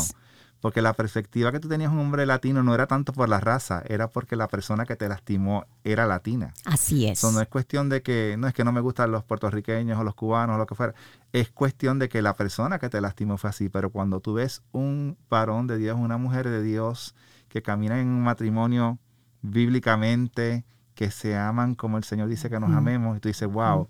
[0.62, 3.84] Porque la perspectiva que tú tenías un hombre latino no era tanto por la raza,
[3.86, 6.54] era porque la persona que te lastimó era latina.
[6.64, 7.22] Así es.
[7.22, 10.16] no es cuestión de que, no es que no me gustan los puertorriqueños o los
[10.16, 10.94] cubanos o lo que fuera.
[11.34, 13.68] Es cuestión de que la persona que te lastimó fue así.
[13.68, 17.14] Pero cuando tú ves un varón de Dios, una mujer de Dios
[17.50, 19.00] que camina en un matrimonio
[19.42, 20.64] bíblicamente,
[20.96, 23.90] que se aman como el Señor dice que nos amemos, y tú dices, wow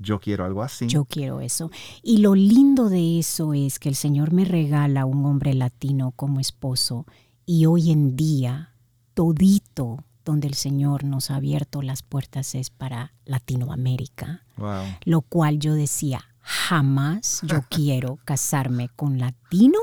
[0.00, 0.86] yo quiero algo así.
[0.86, 1.70] Yo quiero eso.
[2.02, 6.40] Y lo lindo de eso es que el Señor me regala un hombre latino como
[6.40, 7.06] esposo
[7.44, 8.74] y hoy en día
[9.14, 14.44] todito donde el Señor nos ha abierto las puertas es para Latinoamérica.
[14.56, 14.84] Wow.
[15.04, 19.78] Lo cual yo decía, jamás yo quiero casarme con latino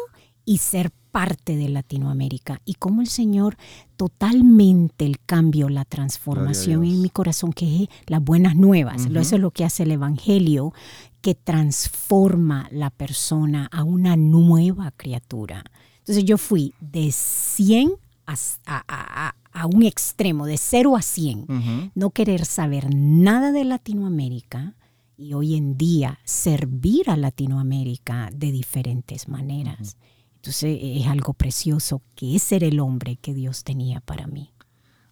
[0.45, 3.57] y ser parte de Latinoamérica y cómo el Señor
[3.95, 9.07] totalmente el cambio, la transformación en mi corazón, que es las buenas nuevas.
[9.07, 10.75] Eso es lo que hace el Evangelio,
[11.21, 15.63] que transforma la persona a una nueva criatura.
[16.01, 17.93] Entonces yo fui de 100
[18.27, 21.93] a, un extremo, de 0 a 100.
[21.95, 24.75] No querer saber nada de Latinoamérica
[25.17, 29.97] y hoy en día servir a Latinoamérica de diferentes maneras.
[30.37, 34.53] Entonces es algo precioso que es ser el hombre que Dios tenía para mí.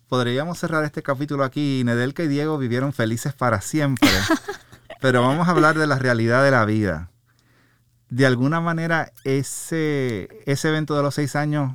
[0.08, 1.84] Podríamos cerrar este capítulo aquí.
[1.84, 4.10] Nedelka y Diego vivieron felices para siempre.
[5.02, 7.12] pero vamos a hablar de la realidad de la vida.
[8.10, 11.74] De alguna manera, ese, ese evento de los seis años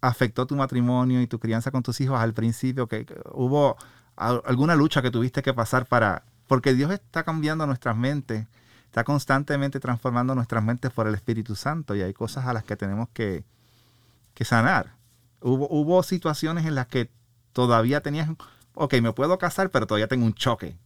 [0.00, 3.76] afectó tu matrimonio y tu crianza con tus hijos al principio, que, hubo
[4.16, 8.46] alguna lucha que tuviste que pasar para, porque Dios está cambiando nuestras mentes
[8.88, 12.74] está constantemente transformando nuestras mentes por el Espíritu Santo y hay cosas a las que
[12.74, 13.44] tenemos que,
[14.40, 14.94] sanar.
[15.40, 17.10] Hubo, hubo situaciones en las que
[17.52, 18.30] todavía tenías,
[18.74, 20.76] ok, me puedo casar, pero todavía tengo un choque.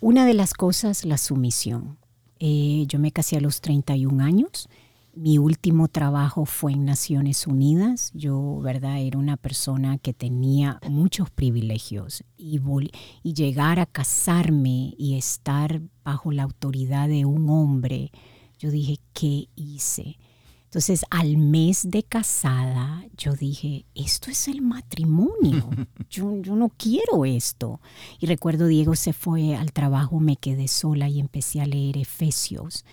[0.00, 1.98] Una de las cosas, la sumisión.
[2.38, 4.68] Eh, yo me casé a los 31 años
[5.14, 8.10] mi último trabajo fue en Naciones Unidas.
[8.14, 9.00] Yo, ¿verdad?
[9.00, 12.60] Era una persona que tenía muchos privilegios y,
[13.22, 18.10] y llegar a casarme y estar bajo la autoridad de un hombre,
[18.58, 20.18] yo dije, ¿qué hice?
[20.64, 25.68] Entonces, al mes de casada, yo dije, esto es el matrimonio.
[26.08, 27.80] Yo, yo, no quiero esto.
[28.20, 32.84] Y recuerdo, Diego se fue al trabajo, me quedé sola y empecé a leer Efesios.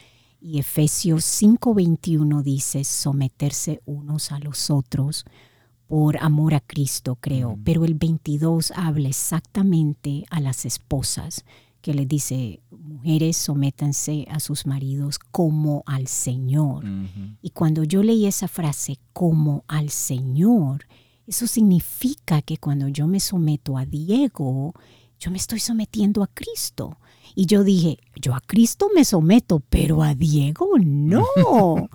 [0.42, 5.26] Y Efesios 5:21 dice someterse unos a los otros
[5.88, 7.58] por amor a Cristo, creo.
[7.64, 11.44] Pero el 22 habla exactamente a las esposas,
[11.82, 16.86] que le dice, mujeres, sométanse a sus maridos como al Señor.
[17.42, 20.86] Y cuando yo leí esa frase, como al Señor,
[21.26, 24.74] eso significa que cuando yo me someto a Diego,
[25.20, 26.98] yo me estoy sometiendo a Cristo.
[27.36, 31.26] Y yo dije, yo a Cristo me someto, pero a Diego no.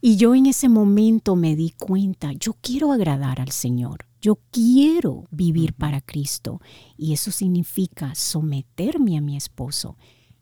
[0.00, 5.24] y yo en ese momento me di cuenta, yo quiero agradar al Señor, yo quiero
[5.30, 6.60] vivir para Cristo.
[6.96, 9.96] Y eso significa someterme a mi esposo.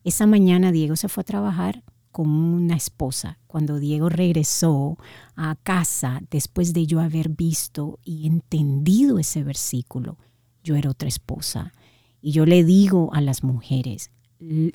[0.05, 3.39] Esa mañana Diego se fue a trabajar con una esposa.
[3.47, 4.97] Cuando Diego regresó
[5.35, 10.17] a casa, después de yo haber visto y entendido ese versículo,
[10.63, 11.73] yo era otra esposa.
[12.21, 14.11] Y yo le digo a las mujeres,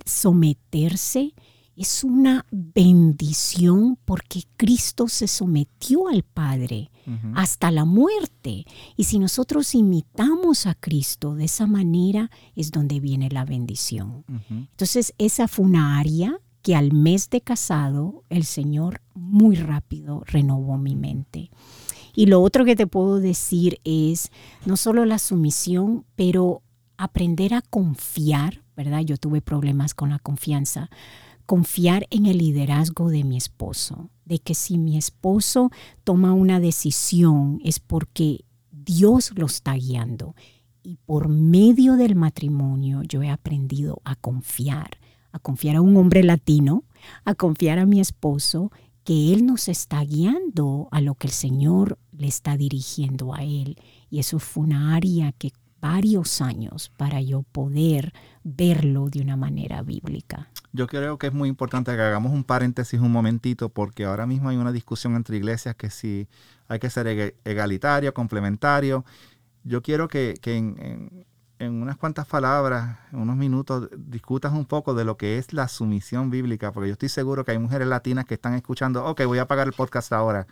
[0.05, 1.33] someterse
[1.75, 6.91] es una bendición porque Cristo se sometió al Padre
[7.33, 8.65] hasta la muerte.
[8.95, 14.23] Y si nosotros imitamos a Cristo de esa manera, es donde viene la bendición.
[14.49, 20.77] Entonces, esa fue una área que al mes de casado el Señor muy rápido renovó
[20.77, 21.49] mi mente.
[22.13, 24.29] Y lo otro que te puedo decir es
[24.65, 26.61] no solo la sumisión, pero
[27.03, 29.01] aprender a confiar ¿verdad?
[29.01, 30.89] Yo tuve problemas con la confianza.
[31.45, 35.69] Confiar en el liderazgo de mi esposo, de que si mi esposo
[36.03, 40.35] toma una decisión es porque Dios lo está guiando.
[40.81, 44.97] Y por medio del matrimonio yo he aprendido a confiar,
[45.31, 46.83] a confiar a un hombre latino,
[47.23, 48.71] a confiar a mi esposo,
[49.03, 53.77] que Él nos está guiando a lo que el Señor le está dirigiendo a Él.
[54.09, 58.13] Y eso fue una área que varios años para yo poder
[58.43, 60.49] verlo de una manera bíblica.
[60.71, 64.49] Yo creo que es muy importante que hagamos un paréntesis un momentito porque ahora mismo
[64.49, 66.27] hay una discusión entre iglesias que si
[66.67, 69.03] hay que ser egalitario, complementario.
[69.63, 71.25] Yo quiero que, en,
[71.59, 76.29] unas cuantas palabras, en unos minutos, discutas un poco de lo que es la sumisión
[76.29, 79.43] bíblica, porque yo estoy seguro que hay mujeres latinas que están escuchando, ok, voy a
[79.43, 80.47] apagar el podcast ahora,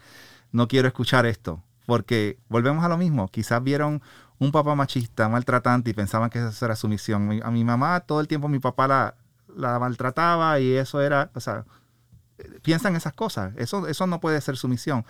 [0.51, 4.01] no quiero escuchar esto, porque volvemos a lo mismo, quizás vieron
[4.39, 7.41] un papá machista, maltratante y pensaban que eso era sumisión.
[7.43, 9.15] A mi mamá todo el tiempo mi papá la,
[9.55, 11.65] la maltrataba y eso era, o sea,
[12.61, 13.53] piensan esas cosas.
[13.57, 15.05] Eso, eso no puede ser sumisión.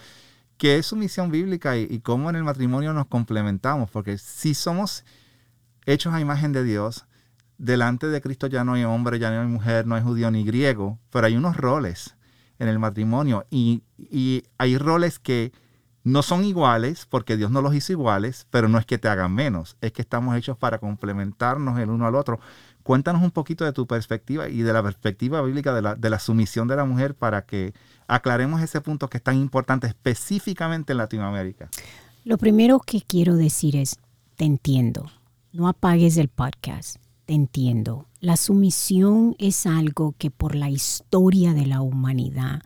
[0.57, 3.89] ¿Qué es sumisión bíblica y, y cómo en el matrimonio nos complementamos?
[3.91, 5.05] Porque si somos
[5.85, 7.05] hechos a imagen de Dios,
[7.57, 10.43] delante de Cristo ya no hay hombre, ya no hay mujer, no hay judío ni
[10.43, 12.15] griego, pero hay unos roles
[12.57, 15.53] en el matrimonio y, y hay roles que
[16.09, 19.33] no son iguales porque Dios no los hizo iguales, pero no es que te hagan
[19.33, 22.39] menos, es que estamos hechos para complementarnos el uno al otro.
[22.83, 26.19] Cuéntanos un poquito de tu perspectiva y de la perspectiva bíblica de la, de la
[26.19, 27.73] sumisión de la mujer para que
[28.07, 31.69] aclaremos ese punto que es tan importante específicamente en Latinoamérica.
[32.25, 33.97] Lo primero que quiero decir es,
[34.35, 35.11] te entiendo,
[35.51, 38.07] no apagues el podcast, te entiendo.
[38.19, 42.61] La sumisión es algo que por la historia de la humanidad,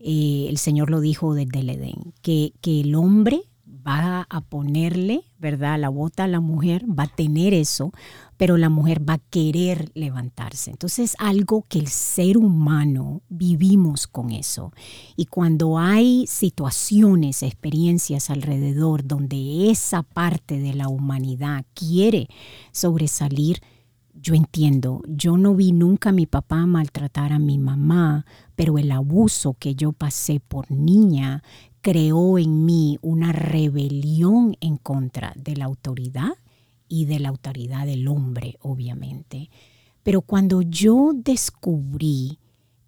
[0.00, 3.42] eh, el Señor lo dijo desde el Edén, que, que el hombre
[3.86, 5.78] va a ponerle, ¿verdad?
[5.78, 7.92] La bota a la mujer, va a tener eso,
[8.36, 10.70] pero la mujer va a querer levantarse.
[10.70, 14.72] Entonces, algo que el ser humano vivimos con eso.
[15.16, 22.28] Y cuando hay situaciones, experiencias alrededor donde esa parte de la humanidad quiere
[22.72, 23.60] sobresalir,
[24.20, 28.92] yo entiendo, yo no vi nunca a mi papá maltratar a mi mamá, pero el
[28.92, 31.42] abuso que yo pasé por niña
[31.80, 36.32] creó en mí una rebelión en contra de la autoridad
[36.88, 39.48] y de la autoridad del hombre, obviamente.
[40.02, 42.38] Pero cuando yo descubrí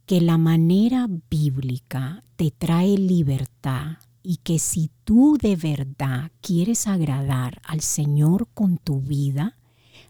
[0.04, 7.62] que la manera bíblica te trae libertad y que si tú de verdad quieres agradar
[7.64, 9.56] al Señor con tu vida,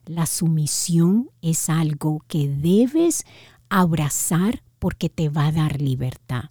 [0.06, 3.24] la sumisión es algo que debes
[3.68, 6.50] abrazar porque te va a dar libertad.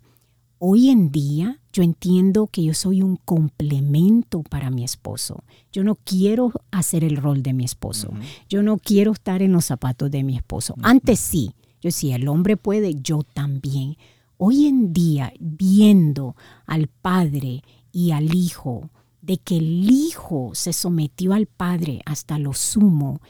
[0.57, 5.43] Hoy en día yo entiendo que yo soy un complemento para mi esposo.
[5.71, 8.13] Yo no quiero hacer el rol de mi esposo.
[8.49, 10.75] Yo no quiero estar en los zapatos de mi esposo.
[10.81, 13.97] Antes sí, yo sí, el hombre puede, yo también.
[14.37, 16.35] Hoy en día, viendo
[16.65, 18.89] al padre y al hijo,
[19.21, 23.21] de que el hijo se sometió al padre hasta lo sumo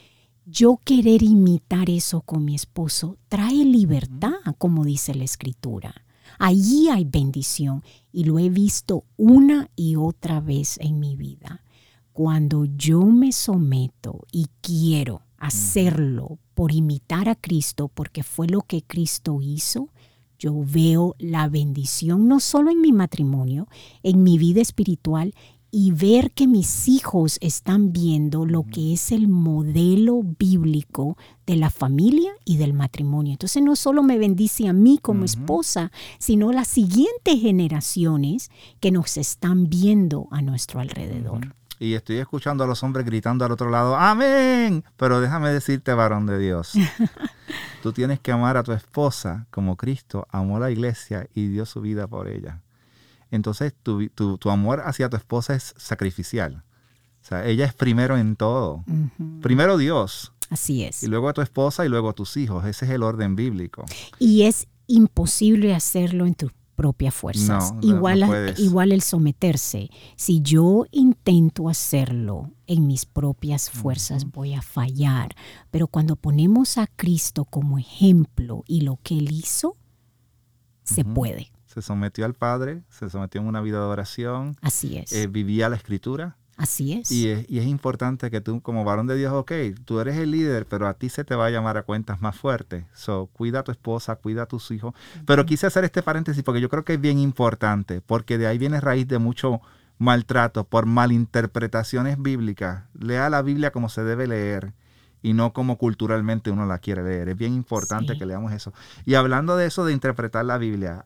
[0.46, 5.94] yo querer imitar eso con mi esposo trae libertad, como dice la escritura.
[6.40, 11.64] Allí hay bendición y lo he visto una y otra vez en mi vida.
[12.12, 18.84] Cuando yo me someto y quiero hacerlo por imitar a Cristo, porque fue lo que
[18.84, 19.90] Cristo hizo,
[20.38, 23.68] yo veo la bendición no solo en mi matrimonio,
[24.02, 25.34] en mi vida espiritual
[25.72, 31.70] y ver que mis hijos están viendo lo que es el modelo bíblico de la
[31.70, 33.32] familia y del matrimonio.
[33.32, 39.16] Entonces no solo me bendice a mí como esposa, sino las siguientes generaciones que nos
[39.16, 41.56] están viendo a nuestro alrededor.
[41.80, 44.84] Y estoy escuchando a los hombres gritando al otro lado, amén.
[44.98, 46.74] Pero déjame decirte, varón de Dios,
[47.82, 51.66] tú tienes que amar a tu esposa como Cristo amó a la iglesia y dio
[51.66, 52.62] su vida por ella
[53.32, 56.64] entonces tu, tu, amor hacia tu esposa es sacrificial.
[57.22, 58.84] O sea, ella es primero en todo.
[59.42, 60.34] Primero Dios.
[60.50, 61.02] Así es.
[61.04, 62.66] Y luego a tu esposa y luego a tus hijos.
[62.66, 63.86] Ese es el orden bíblico.
[64.20, 67.74] Y es imposible hacerlo en tus propias fuerzas.
[67.82, 69.90] igual, igual el someterse.
[70.16, 75.36] Si yo intento hacerlo en mis propias fuerzas, voy a fallar.
[75.70, 79.78] Pero cuando ponemos a Cristo como ejemplo y lo que Él hizo,
[80.84, 84.58] se puede se sometió al Padre, se sometió en una vida de oración.
[84.62, 85.14] Así es.
[85.14, 86.36] Eh, vivía la escritura.
[86.58, 87.10] Así es.
[87.12, 87.50] Y, es.
[87.50, 87.66] y, es.
[87.66, 89.52] importante que tú, como varón de Dios, ok,
[89.86, 92.36] tú eres el líder, pero a ti se te va a llamar a cuentas más
[92.36, 92.84] fuertes.
[92.94, 94.94] So, cuida a tu esposa, cuida a tus hijos.
[95.26, 98.58] Pero quise hacer este paréntesis porque yo creo que es bien importante, porque de ahí
[98.58, 99.62] viene raíz de mucho
[99.98, 102.84] maltrato por malinterpretaciones bíblicas.
[103.00, 104.74] Lea la Biblia como se debe leer
[105.22, 107.30] y no como culturalmente uno la quiere leer.
[107.30, 108.74] Es bien importante que leamos eso.
[109.06, 111.06] Y hablando de eso de interpretar la Biblia,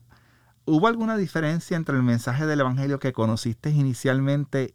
[0.68, 4.74] ¿Hubo alguna diferencia entre el mensaje del Evangelio que conociste inicialmente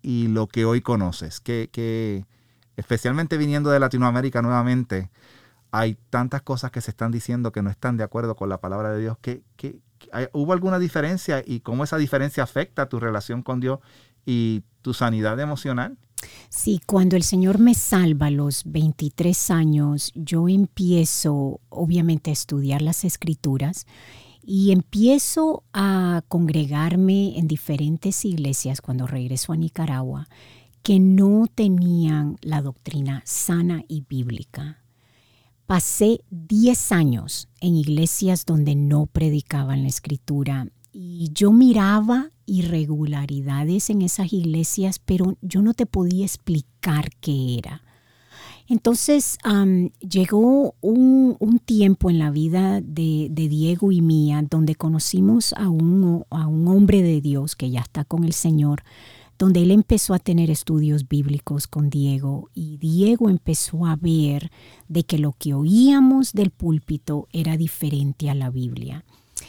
[0.00, 1.40] y lo que hoy conoces?
[1.40, 2.24] Que,
[2.76, 5.10] especialmente viniendo de Latinoamérica nuevamente,
[5.72, 8.92] hay tantas cosas que se están diciendo que no están de acuerdo con la palabra
[8.92, 9.16] de Dios.
[9.20, 9.42] ¿Qué,
[10.32, 13.80] hubo alguna diferencia y cómo esa diferencia afecta tu relación con Dios
[14.24, 15.98] y tu sanidad emocional?
[16.48, 22.82] Sí, cuando el Señor me salva a los 23 años, yo empiezo obviamente a estudiar
[22.82, 23.86] las escrituras
[24.46, 30.28] y empiezo a congregarme en diferentes iglesias cuando regreso a Nicaragua
[30.82, 34.82] que no tenían la doctrina sana y bíblica.
[35.66, 44.02] Pasé 10 años en iglesias donde no predicaban la escritura y yo miraba irregularidades en
[44.02, 47.82] esas iglesias, pero yo no te podía explicar qué era.
[48.66, 49.38] Entonces
[50.00, 56.46] llegó un, tiempo en la vida de, Diego y mía donde conocimos a un, a
[56.46, 58.82] un hombre de Dios que ya está con el Señor,
[59.38, 64.50] donde él empezó a tener estudios bíblicos con Diego y Diego empezó a ver
[64.88, 69.04] de que lo que oíamos del púlpito era diferente a la Biblia.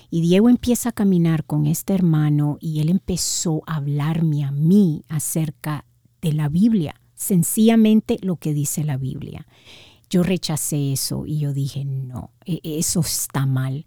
[0.10, 5.04] Y Diego empieza a caminar con este hermano y él empezó a hablarme a mí
[5.08, 5.86] acerca
[6.22, 9.48] de la Biblia, sencillamente lo que dice la Biblia.
[10.10, 13.86] Yo rechacé eso y yo dije, no, e-, eso está mal.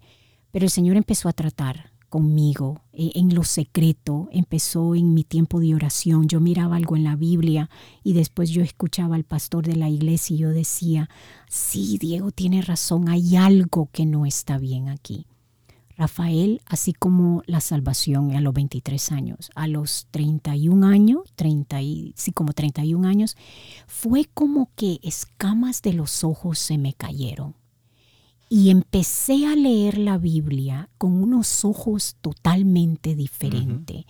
[0.51, 5.59] Pero el Señor empezó a tratar conmigo eh, en lo secreto, empezó en mi tiempo
[5.59, 6.27] de oración.
[6.27, 7.69] Yo miraba algo en la Biblia
[8.03, 11.09] y después yo escuchaba al pastor de la iglesia y yo decía,
[11.47, 15.25] sí, Diego tiene razón, hay algo que no está bien aquí.
[15.99, 22.13] Rafael, así como la salvación a los 23 años, a los 31 años, 30 y,
[22.15, 23.35] sí, como 31 años,
[23.85, 27.58] fue como que escamas de los ojos se me cayeron
[28.51, 34.05] y empecé a leer la Biblia con unos ojos totalmente diferentes.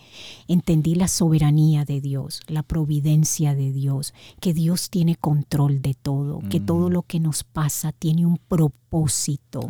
[0.48, 6.40] Entendí la soberanía de Dios, la providencia de Dios, que Dios tiene control de todo,
[6.48, 9.60] que todo lo que nos pasa tiene un propósito,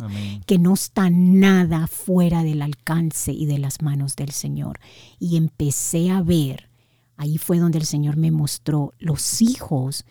[0.45, 4.79] que no está nada fuera del alcance y de las manos del Señor.
[5.19, 6.69] Y empecé a ver,
[7.17, 10.05] ahí fue donde el Señor me mostró, los hijos,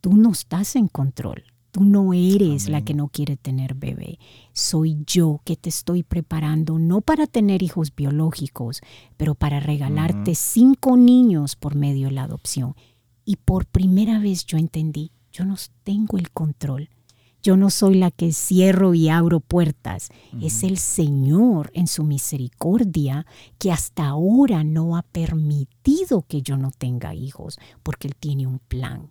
[0.00, 1.42] tú no estás en control
[1.74, 4.20] Tú no eres la que no quiere tener bebé.
[4.52, 8.80] Soy yo que te estoy preparando no para tener hijos biológicos,
[9.16, 12.76] pero para regalarte cinco niños por medio de la adopción.
[13.24, 16.90] Y por primera vez yo entendí, yo no tengo el control.
[17.42, 20.10] Yo no soy la que cierro y abro puertas.
[20.40, 23.26] Es el Señor en su misericordia
[23.58, 28.60] que hasta ahora no ha permitido que yo no tenga hijos, porque Él tiene un
[28.60, 29.10] plan.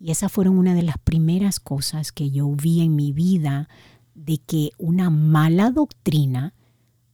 [0.00, 3.68] Y esas fueron una de las primeras cosas que yo vi en mi vida
[4.14, 6.54] de que una mala doctrina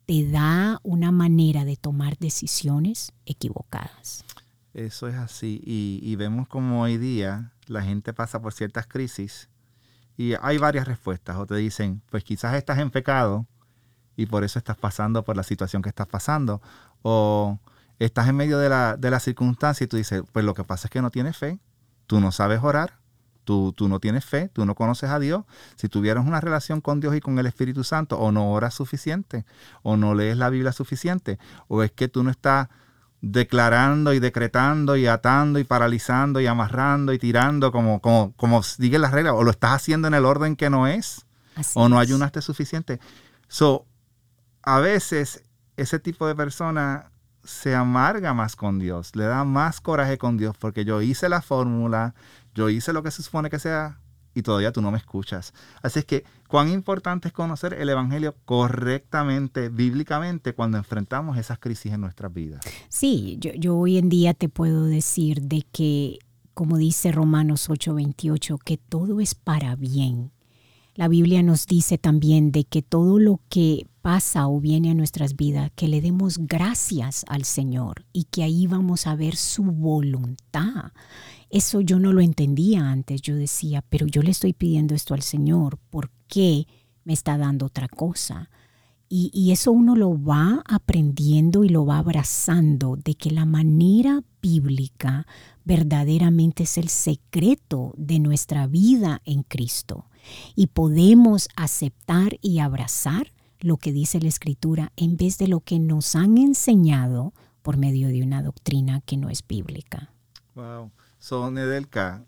[0.06, 4.24] te da una manera de tomar decisiones equivocadas.
[4.72, 5.60] Eso es así.
[5.64, 9.48] Y, vemos como hoy día la gente pasa por ciertas crisis
[10.16, 11.36] y hay varias respuestas.
[11.38, 13.46] O te dicen, pues quizás estás en pecado
[14.14, 16.62] y por eso estás pasando por la situación que estás pasando.
[17.02, 17.58] O
[17.98, 20.86] estás en medio de la, de la circunstancia y tú dices, pues lo que pasa
[20.86, 21.58] es que no tienes fe
[22.06, 22.98] tú no sabes orar,
[23.44, 25.44] tú, tú no tienes fe, tú no conoces a Dios.
[25.76, 29.46] Si tuvieras una relación con Dios y con el Espíritu Santo, o no oras suficiente,
[29.82, 31.38] o no lees la Biblia suficiente,
[31.68, 32.68] o es que tú no estás
[33.22, 38.98] declarando y decretando y atando y paralizando y amarrando y tirando como, como, como sigue
[38.98, 41.24] las reglas, o lo estás haciendo en el orden que no es,
[41.74, 43.00] o no ayunaste suficiente.
[43.48, 43.86] So,
[44.62, 45.44] a veces
[45.76, 47.10] ese tipo de persona
[47.46, 51.42] se amarga más con Dios, le da más coraje con Dios porque yo hice la
[51.42, 52.14] fórmula,
[52.54, 54.00] yo hice lo que se supone que sea
[54.34, 55.54] y todavía tú no me escuchas.
[55.82, 61.92] Así es que cuán importante es conocer el Evangelio correctamente, bíblicamente, cuando enfrentamos esas crisis
[61.92, 62.60] en nuestras vidas.
[62.88, 66.18] Sí, yo, hoy en día te puedo decir de que,
[66.52, 70.32] como dice Romanos 8:28, que todo es para bien
[70.96, 75.34] la Biblia nos dice también de que todo lo que pasa o viene a nuestras
[75.34, 80.92] vidas, que le demos gracias al Señor y que ahí vamos a ver su voluntad.
[81.50, 83.20] Eso yo no lo entendía antes.
[83.20, 86.68] Yo decía, pero yo le estoy pidiendo esto al Señor, ¿por qué
[87.02, 88.48] me está dando otra cosa?
[89.08, 94.22] Y, y, eso uno lo va aprendiendo y lo va abrazando, de que la manera
[94.40, 95.26] bíblica
[95.64, 100.06] verdaderamente es el secreto de nuestra vida en Cristo
[100.54, 105.78] y podemos aceptar y abrazar lo que dice la escritura en vez de lo que
[105.78, 107.32] nos han enseñado
[107.62, 110.10] por medio de una doctrina que no es bíblica.
[110.54, 110.92] Wow.
[111.18, 112.24] So, Nedelka,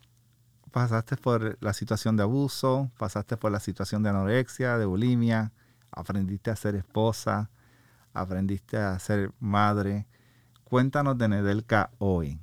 [0.70, 5.52] pasaste por la situación de abuso, pasaste por la situación de anorexia, de bulimia,
[5.90, 7.50] aprendiste a ser esposa,
[8.12, 10.06] aprendiste a ser madre.
[10.64, 12.40] Cuéntanos de Nedelka hoy.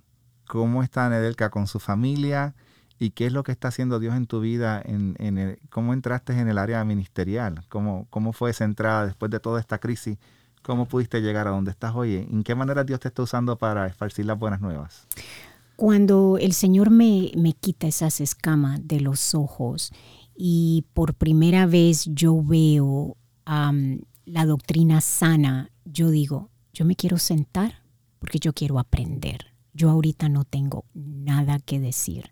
[0.48, 2.56] ¿Cómo está Nedelka con su familia
[2.98, 4.82] ¿Y qué es lo que está haciendo Dios en tu vida?
[4.84, 7.66] En, en ¿Cómo entraste en el área ministerial?
[7.68, 10.18] ¿Cómo, ¿Cómo fue esa entrada después de toda esta crisis?
[10.62, 12.16] ¿Cómo pudiste llegar a donde estás hoy?
[12.16, 15.08] ¿En qué manera Dios te está usando para esparcir las buenas nuevas?
[15.76, 19.92] Cuando el Señor me, me quita esas escamas de los ojos
[20.36, 27.84] y por primera vez yo veo la doctrina sana, yo digo, yo me quiero sentar
[28.20, 29.54] porque yo quiero aprender.
[29.74, 32.32] Yo ahorita no tengo nada que decir.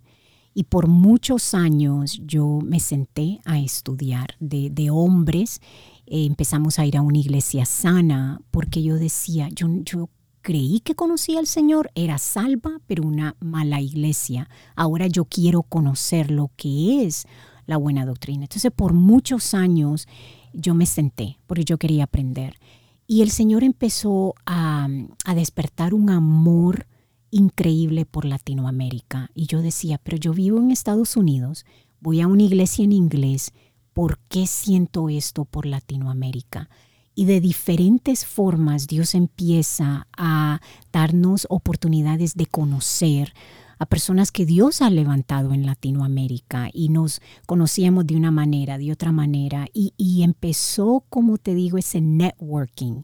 [0.54, 5.62] Y por muchos años yo me senté a estudiar de, hombres.
[6.06, 10.10] Eh, empezamos a ir a una iglesia sana porque yo decía, yo, yo
[10.42, 14.50] creí que conocía al Señor, era salva, pero una mala iglesia.
[14.76, 17.26] Ahora yo quiero conocer lo que es
[17.66, 18.44] la buena doctrina.
[18.44, 20.08] Entonces por muchos años
[20.54, 22.60] yo me senté porque yo quería aprender.
[23.08, 24.88] Y el Señor empezó a,
[25.26, 26.88] a despertar un amor
[27.34, 29.30] increíble por Latinoamérica.
[29.34, 31.66] Y yo decía, pero yo vivo en Estados Unidos,
[32.00, 33.52] voy a una iglesia en inglés,
[33.94, 36.70] ¿por qué siento esto por Latinoamérica?
[37.16, 40.62] Y de diferentes formas Dios empieza a
[40.92, 43.34] darnos oportunidades de conocer
[43.80, 48.92] a personas que Dios ha levantado en Latinoamérica y nos conocíamos de una manera, de
[48.92, 53.04] otra manera, y, empezó, como te digo, ese networking,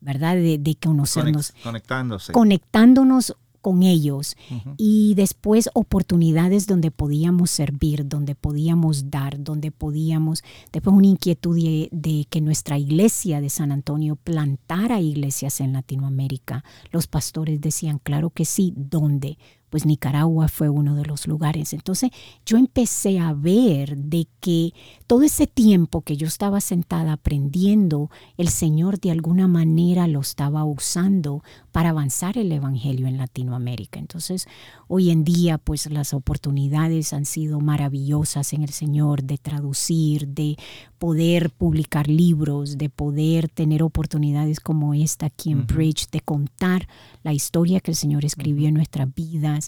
[0.00, 0.36] ¿verdad?
[0.36, 1.52] De, de conocernos.
[1.62, 2.32] Conectándose.
[2.32, 4.36] Conectándonos con ellos
[4.76, 10.42] y después oportunidades donde podíamos servir, donde podíamos dar, donde podíamos,
[10.72, 16.64] después una inquietud de, de, que nuestra iglesia de San Antonio plantara iglesias en Latinoamérica.
[16.90, 19.38] Los pastores decían, claro que sí, ¿dónde?
[19.72, 21.72] Pues Nicaragua fue uno de los lugares.
[21.72, 22.10] Entonces
[22.44, 24.74] yo empecé a ver de que
[25.06, 30.62] todo ese tiempo que yo estaba sentada aprendiendo, el Señor de alguna manera lo estaba
[30.66, 33.98] usando para avanzar el Evangelio en Latinoamérica.
[33.98, 34.46] Entonces
[34.88, 40.58] hoy en día pues las oportunidades han sido maravillosas en el Señor de traducir, de
[40.98, 46.86] poder publicar libros, de poder tener oportunidades como esta aquí en Bridge, de contar
[47.22, 49.61] la historia que el Señor escribió en nuestras vidas,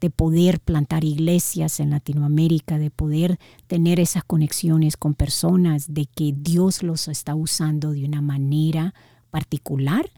[0.00, 6.32] de poder plantar iglesias en Latinoamérica, de poder tener esas conexiones con personas, de que
[6.36, 8.94] Dios los está usando de una manera
[9.30, 10.10] particular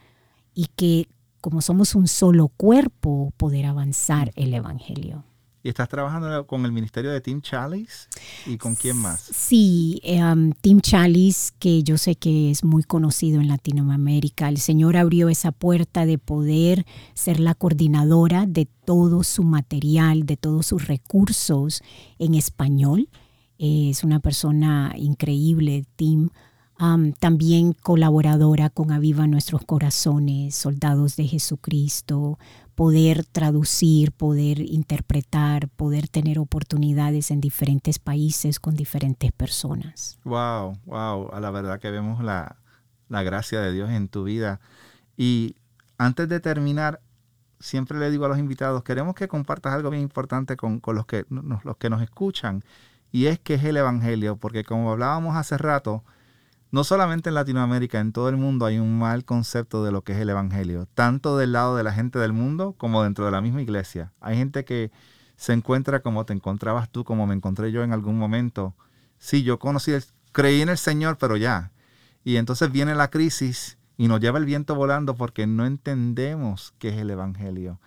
[0.55, 1.09] y que
[1.43, 5.25] como somos un solo cuerpo, poder avanzar el Evangelio.
[5.65, 8.09] ¿Y estás trabajando con el ministerio de Tim Chalice?
[8.47, 9.21] ¿Y con quién más?
[9.21, 14.49] Sí, um, Tim Chalice, que yo sé que es muy conocido en Latinoamérica.
[14.49, 16.85] El Señor abrió esa puerta de poder
[17.15, 21.83] ser la coordinadora de todo su material, de todos sus recursos
[22.19, 23.09] en español.
[23.59, 26.31] es una persona increíble, Tim.
[27.21, 32.41] También colaboradora con Aviva Nuestros Corazones, Soldados de Jesucristo,
[32.75, 40.19] poder traducir, poder interpretar, poder tener oportunidades en diferentes países con diferentes personas.
[40.25, 42.57] Wow, wow, a la verdad que vemos la,
[43.09, 44.59] gracia de Dios en tu vida.
[45.17, 45.55] Y
[45.99, 47.01] antes de terminar,
[47.61, 51.27] siempre le digo a los invitados, queremos que compartas algo bien importante con, los, que,
[51.29, 52.65] los que nos escuchan,
[53.13, 56.03] y es que es el Evangelio, porque como hablábamos hace rato,
[56.73, 60.13] no solamente en Latinoamérica, en todo el mundo hay un mal concepto de lo que
[60.13, 63.43] es el Evangelio, tanto del lado de la gente del mundo como dentro de la
[63.43, 64.15] misma iglesia.
[64.21, 64.91] Hay gente que
[65.37, 68.75] se encuentra como te encontrabas tú, como me encontré yo en algún momento.
[69.19, 69.93] Sí, yo conocí,
[70.33, 71.73] creí en el Señor, pero ya.
[72.25, 76.89] Y entonces viene la crisis y nos lleva el viento volando porque no entendemos qué
[76.89, 77.81] es el Evangelio.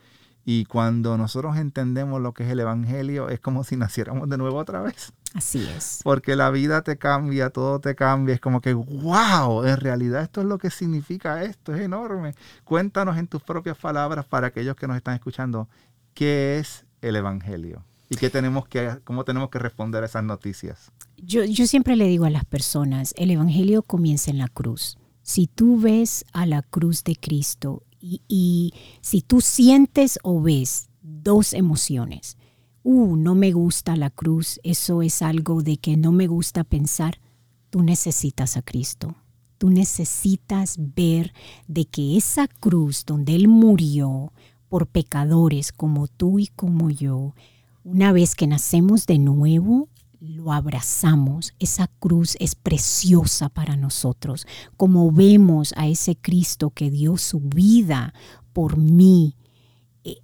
[0.45, 4.59] Y cuando nosotros entendemos lo que es el Evangelio, es como si naciéramos de nuevo
[4.59, 5.11] otra vez.
[5.35, 5.99] Así es.
[6.01, 8.33] Porque la vida te cambia, todo te cambia.
[8.33, 12.35] Es como que, wow, en realidad esto es lo que significa esto, es enorme.
[12.63, 15.67] Cuéntanos en tus propias palabras para aquellos que nos están escuchando,
[16.13, 17.83] ¿qué es el Evangelio?
[18.09, 20.89] ¿Y qué tenemos que, cómo tenemos que responder a esas noticias?
[21.17, 24.97] Yo, yo siempre le digo a las personas, el Evangelio comienza en la cruz.
[25.21, 30.87] Si tú ves a la cruz de Cristo y, y si tú sientes o ves
[31.01, 32.37] dos emociones,
[32.85, 37.19] uh, no me gusta la cruz, eso es algo de que no me gusta pensar,
[37.71, 39.15] tú necesitas a Cristo.
[39.57, 41.33] Tú necesitas ver
[41.67, 44.33] de que esa cruz donde Él murió
[44.69, 47.33] por pecadores como tú y como yo,
[47.83, 51.53] una vez que nacemos de nuevo, lo abrazamos.
[51.57, 54.45] Esa cruz es preciosa para nosotros.
[54.77, 58.13] Como vemos a ese Cristo que dio su vida
[58.53, 59.35] por mí,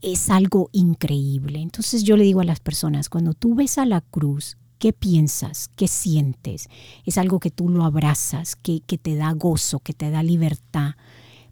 [0.02, 1.60] es algo increíble.
[1.60, 5.70] Entonces yo le digo a las personas, cuando tú ves a la cruz, ¿qué piensas?
[5.76, 6.70] ¿Qué sientes?
[7.06, 10.96] Es algo que tú lo abrazas, que, que te da gozo, que te da libertad.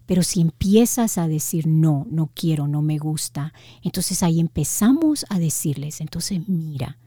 [0.06, 3.52] Pero si empiezas a decir no, no quiero, no me gusta,
[3.82, 6.98] entonces ahí empezamos a decirles, entonces mira,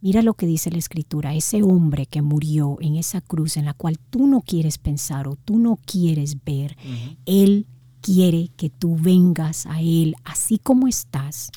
[0.00, 3.74] mira lo que dice la escritura, ese hombre que murió en esa cruz en la
[3.74, 6.76] cual tú no quieres pensar o tú no quieres ver,
[7.26, 7.66] él
[8.02, 11.50] quiere que tú vengas a él así como estás.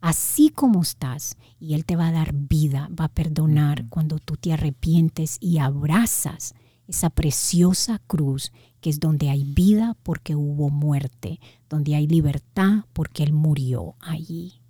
[0.00, 4.36] Así como estás, y Él te va a dar vida, va a perdonar cuando tú
[4.36, 6.54] te arrepientes y abrazas
[6.86, 13.24] esa preciosa cruz que es donde hay vida porque hubo muerte, donde hay libertad porque
[13.24, 14.62] Él murió allí.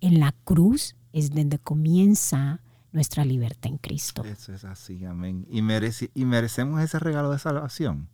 [0.00, 4.24] En la cruz es donde comienza nuestra libertad en Cristo.
[4.24, 5.46] Eso es así, amén.
[5.48, 8.08] ¿Y, ¿Y merecemos ese regalo de salvación?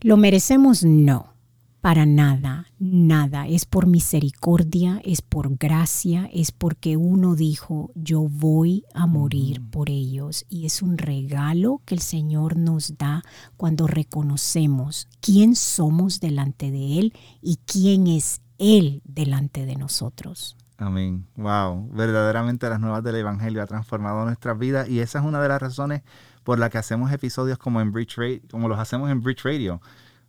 [0.00, 1.34] Lo merecemos, no.
[1.80, 3.48] Para nada, nada.
[3.48, 9.90] Es por misericordia, es por gracia, es porque uno dijo, yo voy a morir por
[9.90, 10.44] ellos.
[10.48, 13.22] Y es un regalo que el Señor nos da
[13.56, 20.56] cuando reconocemos quién somos delante de Él y quién es Él delante de nosotros.
[20.76, 21.26] Amén.
[21.34, 21.90] Wow.
[21.92, 25.60] Verdaderamente las nuevas del Evangelio ha transformado nuestras vidas y esa es una de las
[25.60, 26.02] razones
[26.48, 29.82] por la que hacemos episodios como en Bridge Radio, como los hacemos en Bridge Radio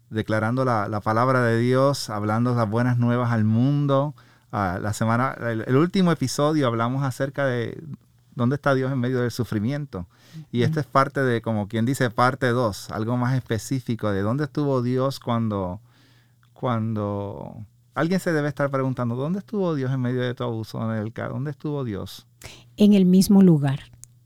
[0.10, 4.16] declarando la, palabra de Dios, hablando las buenas nuevas al mundo.
[4.52, 7.82] Ah, la semana, el, último episodio hablamos acerca de
[8.36, 10.08] dónde está Dios en medio del sufrimiento.
[10.52, 14.44] Y esta es parte de, como quien dice, parte 2, algo más específico de dónde
[14.44, 15.80] estuvo Dios cuando,
[16.52, 17.64] cuando
[17.94, 21.14] alguien se debe estar preguntando, ¿dónde estuvo Dios en medio de tu abuso en el
[21.14, 22.28] ¿Dónde estuvo Dios?
[22.76, 23.80] En el mismo lugar,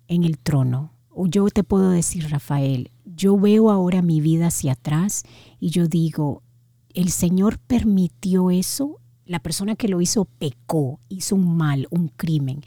[0.07, 0.92] en el trono.
[1.16, 5.24] Yo te puedo decir, Rafael, yo veo ahora mi vida hacia atrás
[5.59, 6.41] y yo digo,
[6.93, 12.61] el Señor permitió eso, la persona que lo hizo pecó, hizo un mal, un crimen,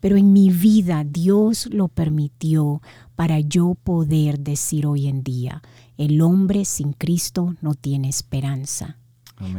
[0.00, 2.80] pero en mi vida Dios lo permitió
[3.16, 5.62] para yo poder decir hoy en día,
[5.98, 8.96] el hombre sin Cristo no tiene esperanza.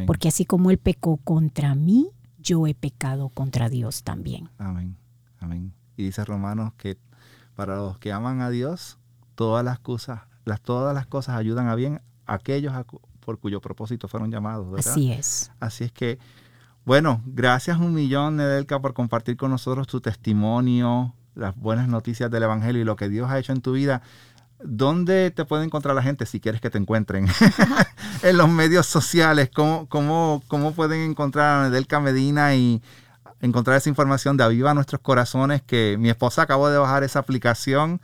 [0.06, 4.50] Porque así como Él pecó contra mí, yo he pecado contra Dios también.
[4.58, 4.96] Amén.
[5.40, 5.74] Amén.
[5.98, 6.98] Y dice Romanos que
[7.62, 8.97] para los que aman a Dios,
[9.36, 12.74] todas las cosas, las, todas las cosas ayudan a bien a aquellos
[13.20, 14.80] por cuyo propósito fueron llamados.
[14.80, 15.51] Así es.
[15.59, 16.18] Así es que,
[16.86, 22.41] bueno, gracias un millón, Nedelka, por compartir con nosotros tu testimonio, las buenas noticias del
[22.41, 24.01] Evangelio y lo que Dios ha hecho en tu vida.
[24.64, 27.28] ¿Dónde te puede encontrar la gente si quieres que te encuentren?
[28.24, 32.82] en los medios sociales, ¿cómo, cómo, cómo pueden encontrar a Nedelka Medina y
[33.42, 35.62] encontrar esa información de Aviva Nuestros Corazones?
[35.62, 38.02] Que mi esposa acabó de bajar esa aplicación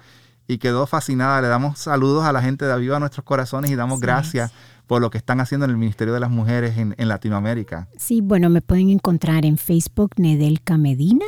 [0.48, 1.42] y quedó fascinada.
[1.42, 4.52] Le damos saludos a la gente de Aviva Nuestros Corazones y damos gracias
[4.88, 7.88] por lo que están haciendo en el Ministerio de las Mujeres en, Latinoamérica.
[7.98, 11.26] Sí, bueno, me pueden encontrar en Facebook Nedelka Medina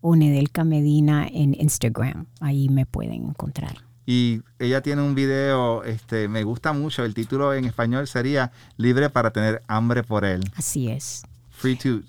[0.00, 2.26] o Nedelka Medina en Instagram.
[2.40, 3.76] Ahí me pueden encontrar.
[4.06, 9.10] Y ella tiene un video, este, me gusta mucho, el título en español sería Libre
[9.10, 10.44] para tener hambre por él.
[10.56, 11.24] Así es.
[11.50, 12.02] Free to,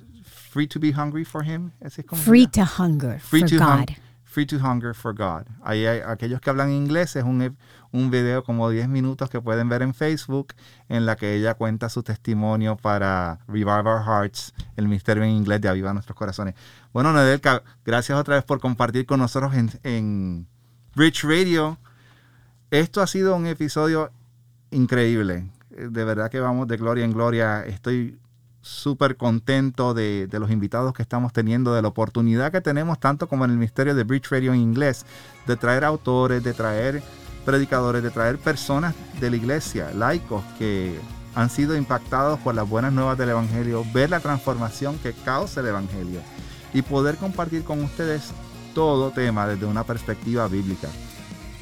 [0.57, 1.71] free to be hungry for him.
[2.15, 3.95] free to hunger for God.
[4.23, 5.45] Free to Hunger for God.
[5.63, 7.55] Ahí hay aquellos que hablan inglés, es un,
[7.91, 10.53] un video como 10 minutos que pueden ver en Facebook
[10.89, 15.61] en la que ella cuenta su testimonio para Revive Our Hearts, el misterio en inglés
[15.61, 16.55] de Aviva Nuestros Corazones.
[16.91, 20.47] Bueno, Nedelka, gracias otra vez por compartir con nosotros en, en
[20.95, 21.77] Rich Radio.
[22.69, 24.11] Esto ha sido un episodio
[24.71, 25.49] increíble.
[25.69, 27.63] De verdad que vamos de gloria en gloria.
[27.65, 28.19] Estoy
[28.67, 33.45] súper contento de, los invitados que estamos teniendo, de la oportunidad que tenemos, tanto como
[33.45, 35.05] en el misterio de Bridge Radio en inglés,
[35.45, 37.01] de traer autores, de traer
[37.45, 40.99] predicadores, de traer personas de la iglesia, laicos, que
[41.33, 45.67] han sido impactados por las buenas nuevas del Evangelio, ver la transformación que causa el
[45.67, 46.19] Evangelio
[46.73, 48.31] y poder compartir con ustedes
[48.73, 50.89] todo tema desde una perspectiva bíblica.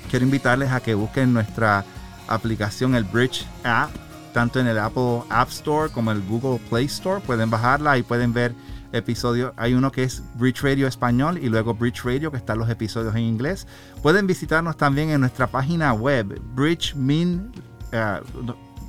[0.09, 1.85] Quiero invitarles a que busquen nuestra
[2.27, 4.04] aplicación, el Bridge App
[4.35, 7.21] tanto en el Apple App Store como en el Google Play Store.
[7.21, 8.53] Pueden bajarla y pueden ver
[8.91, 9.53] episodios.
[9.55, 13.15] Hay uno que es Bridge Radio Español y luego Bridge Radio, que están los episodios
[13.15, 13.65] en inglés.
[14.01, 17.49] Pueden visitarnos también en nuestra página web, bridgemin,
[17.93, 18.19] uh,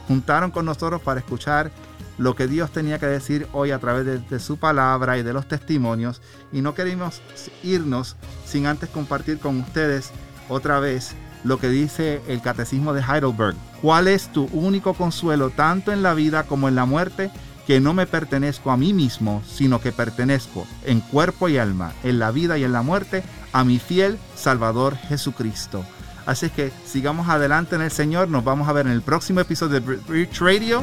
[0.09, 1.71] juntaron con nosotros para escuchar
[2.19, 5.49] lo que Dios tenía que decir hoy a través de, su palabra y de los
[5.49, 6.21] testimonios.
[6.53, 7.21] Y no queremos
[7.63, 10.11] irnos sin antes compartir con ustedes
[10.49, 13.57] otra vez lo que dice el Catecismo de Heidelberg.
[13.83, 17.31] ¿Cuál es tu único consuelo tanto en la vida como en la muerte?
[17.67, 22.19] Que no me pertenezco a mí mismo, sino que pertenezco en cuerpo y alma, en
[22.19, 25.85] la vida y en la muerte, a mi fiel Salvador Jesucristo.
[26.27, 28.29] Así es que sigamos adelante en el Señor.
[28.29, 30.83] Nos vamos a ver en el próximo episodio de Bridge Radio.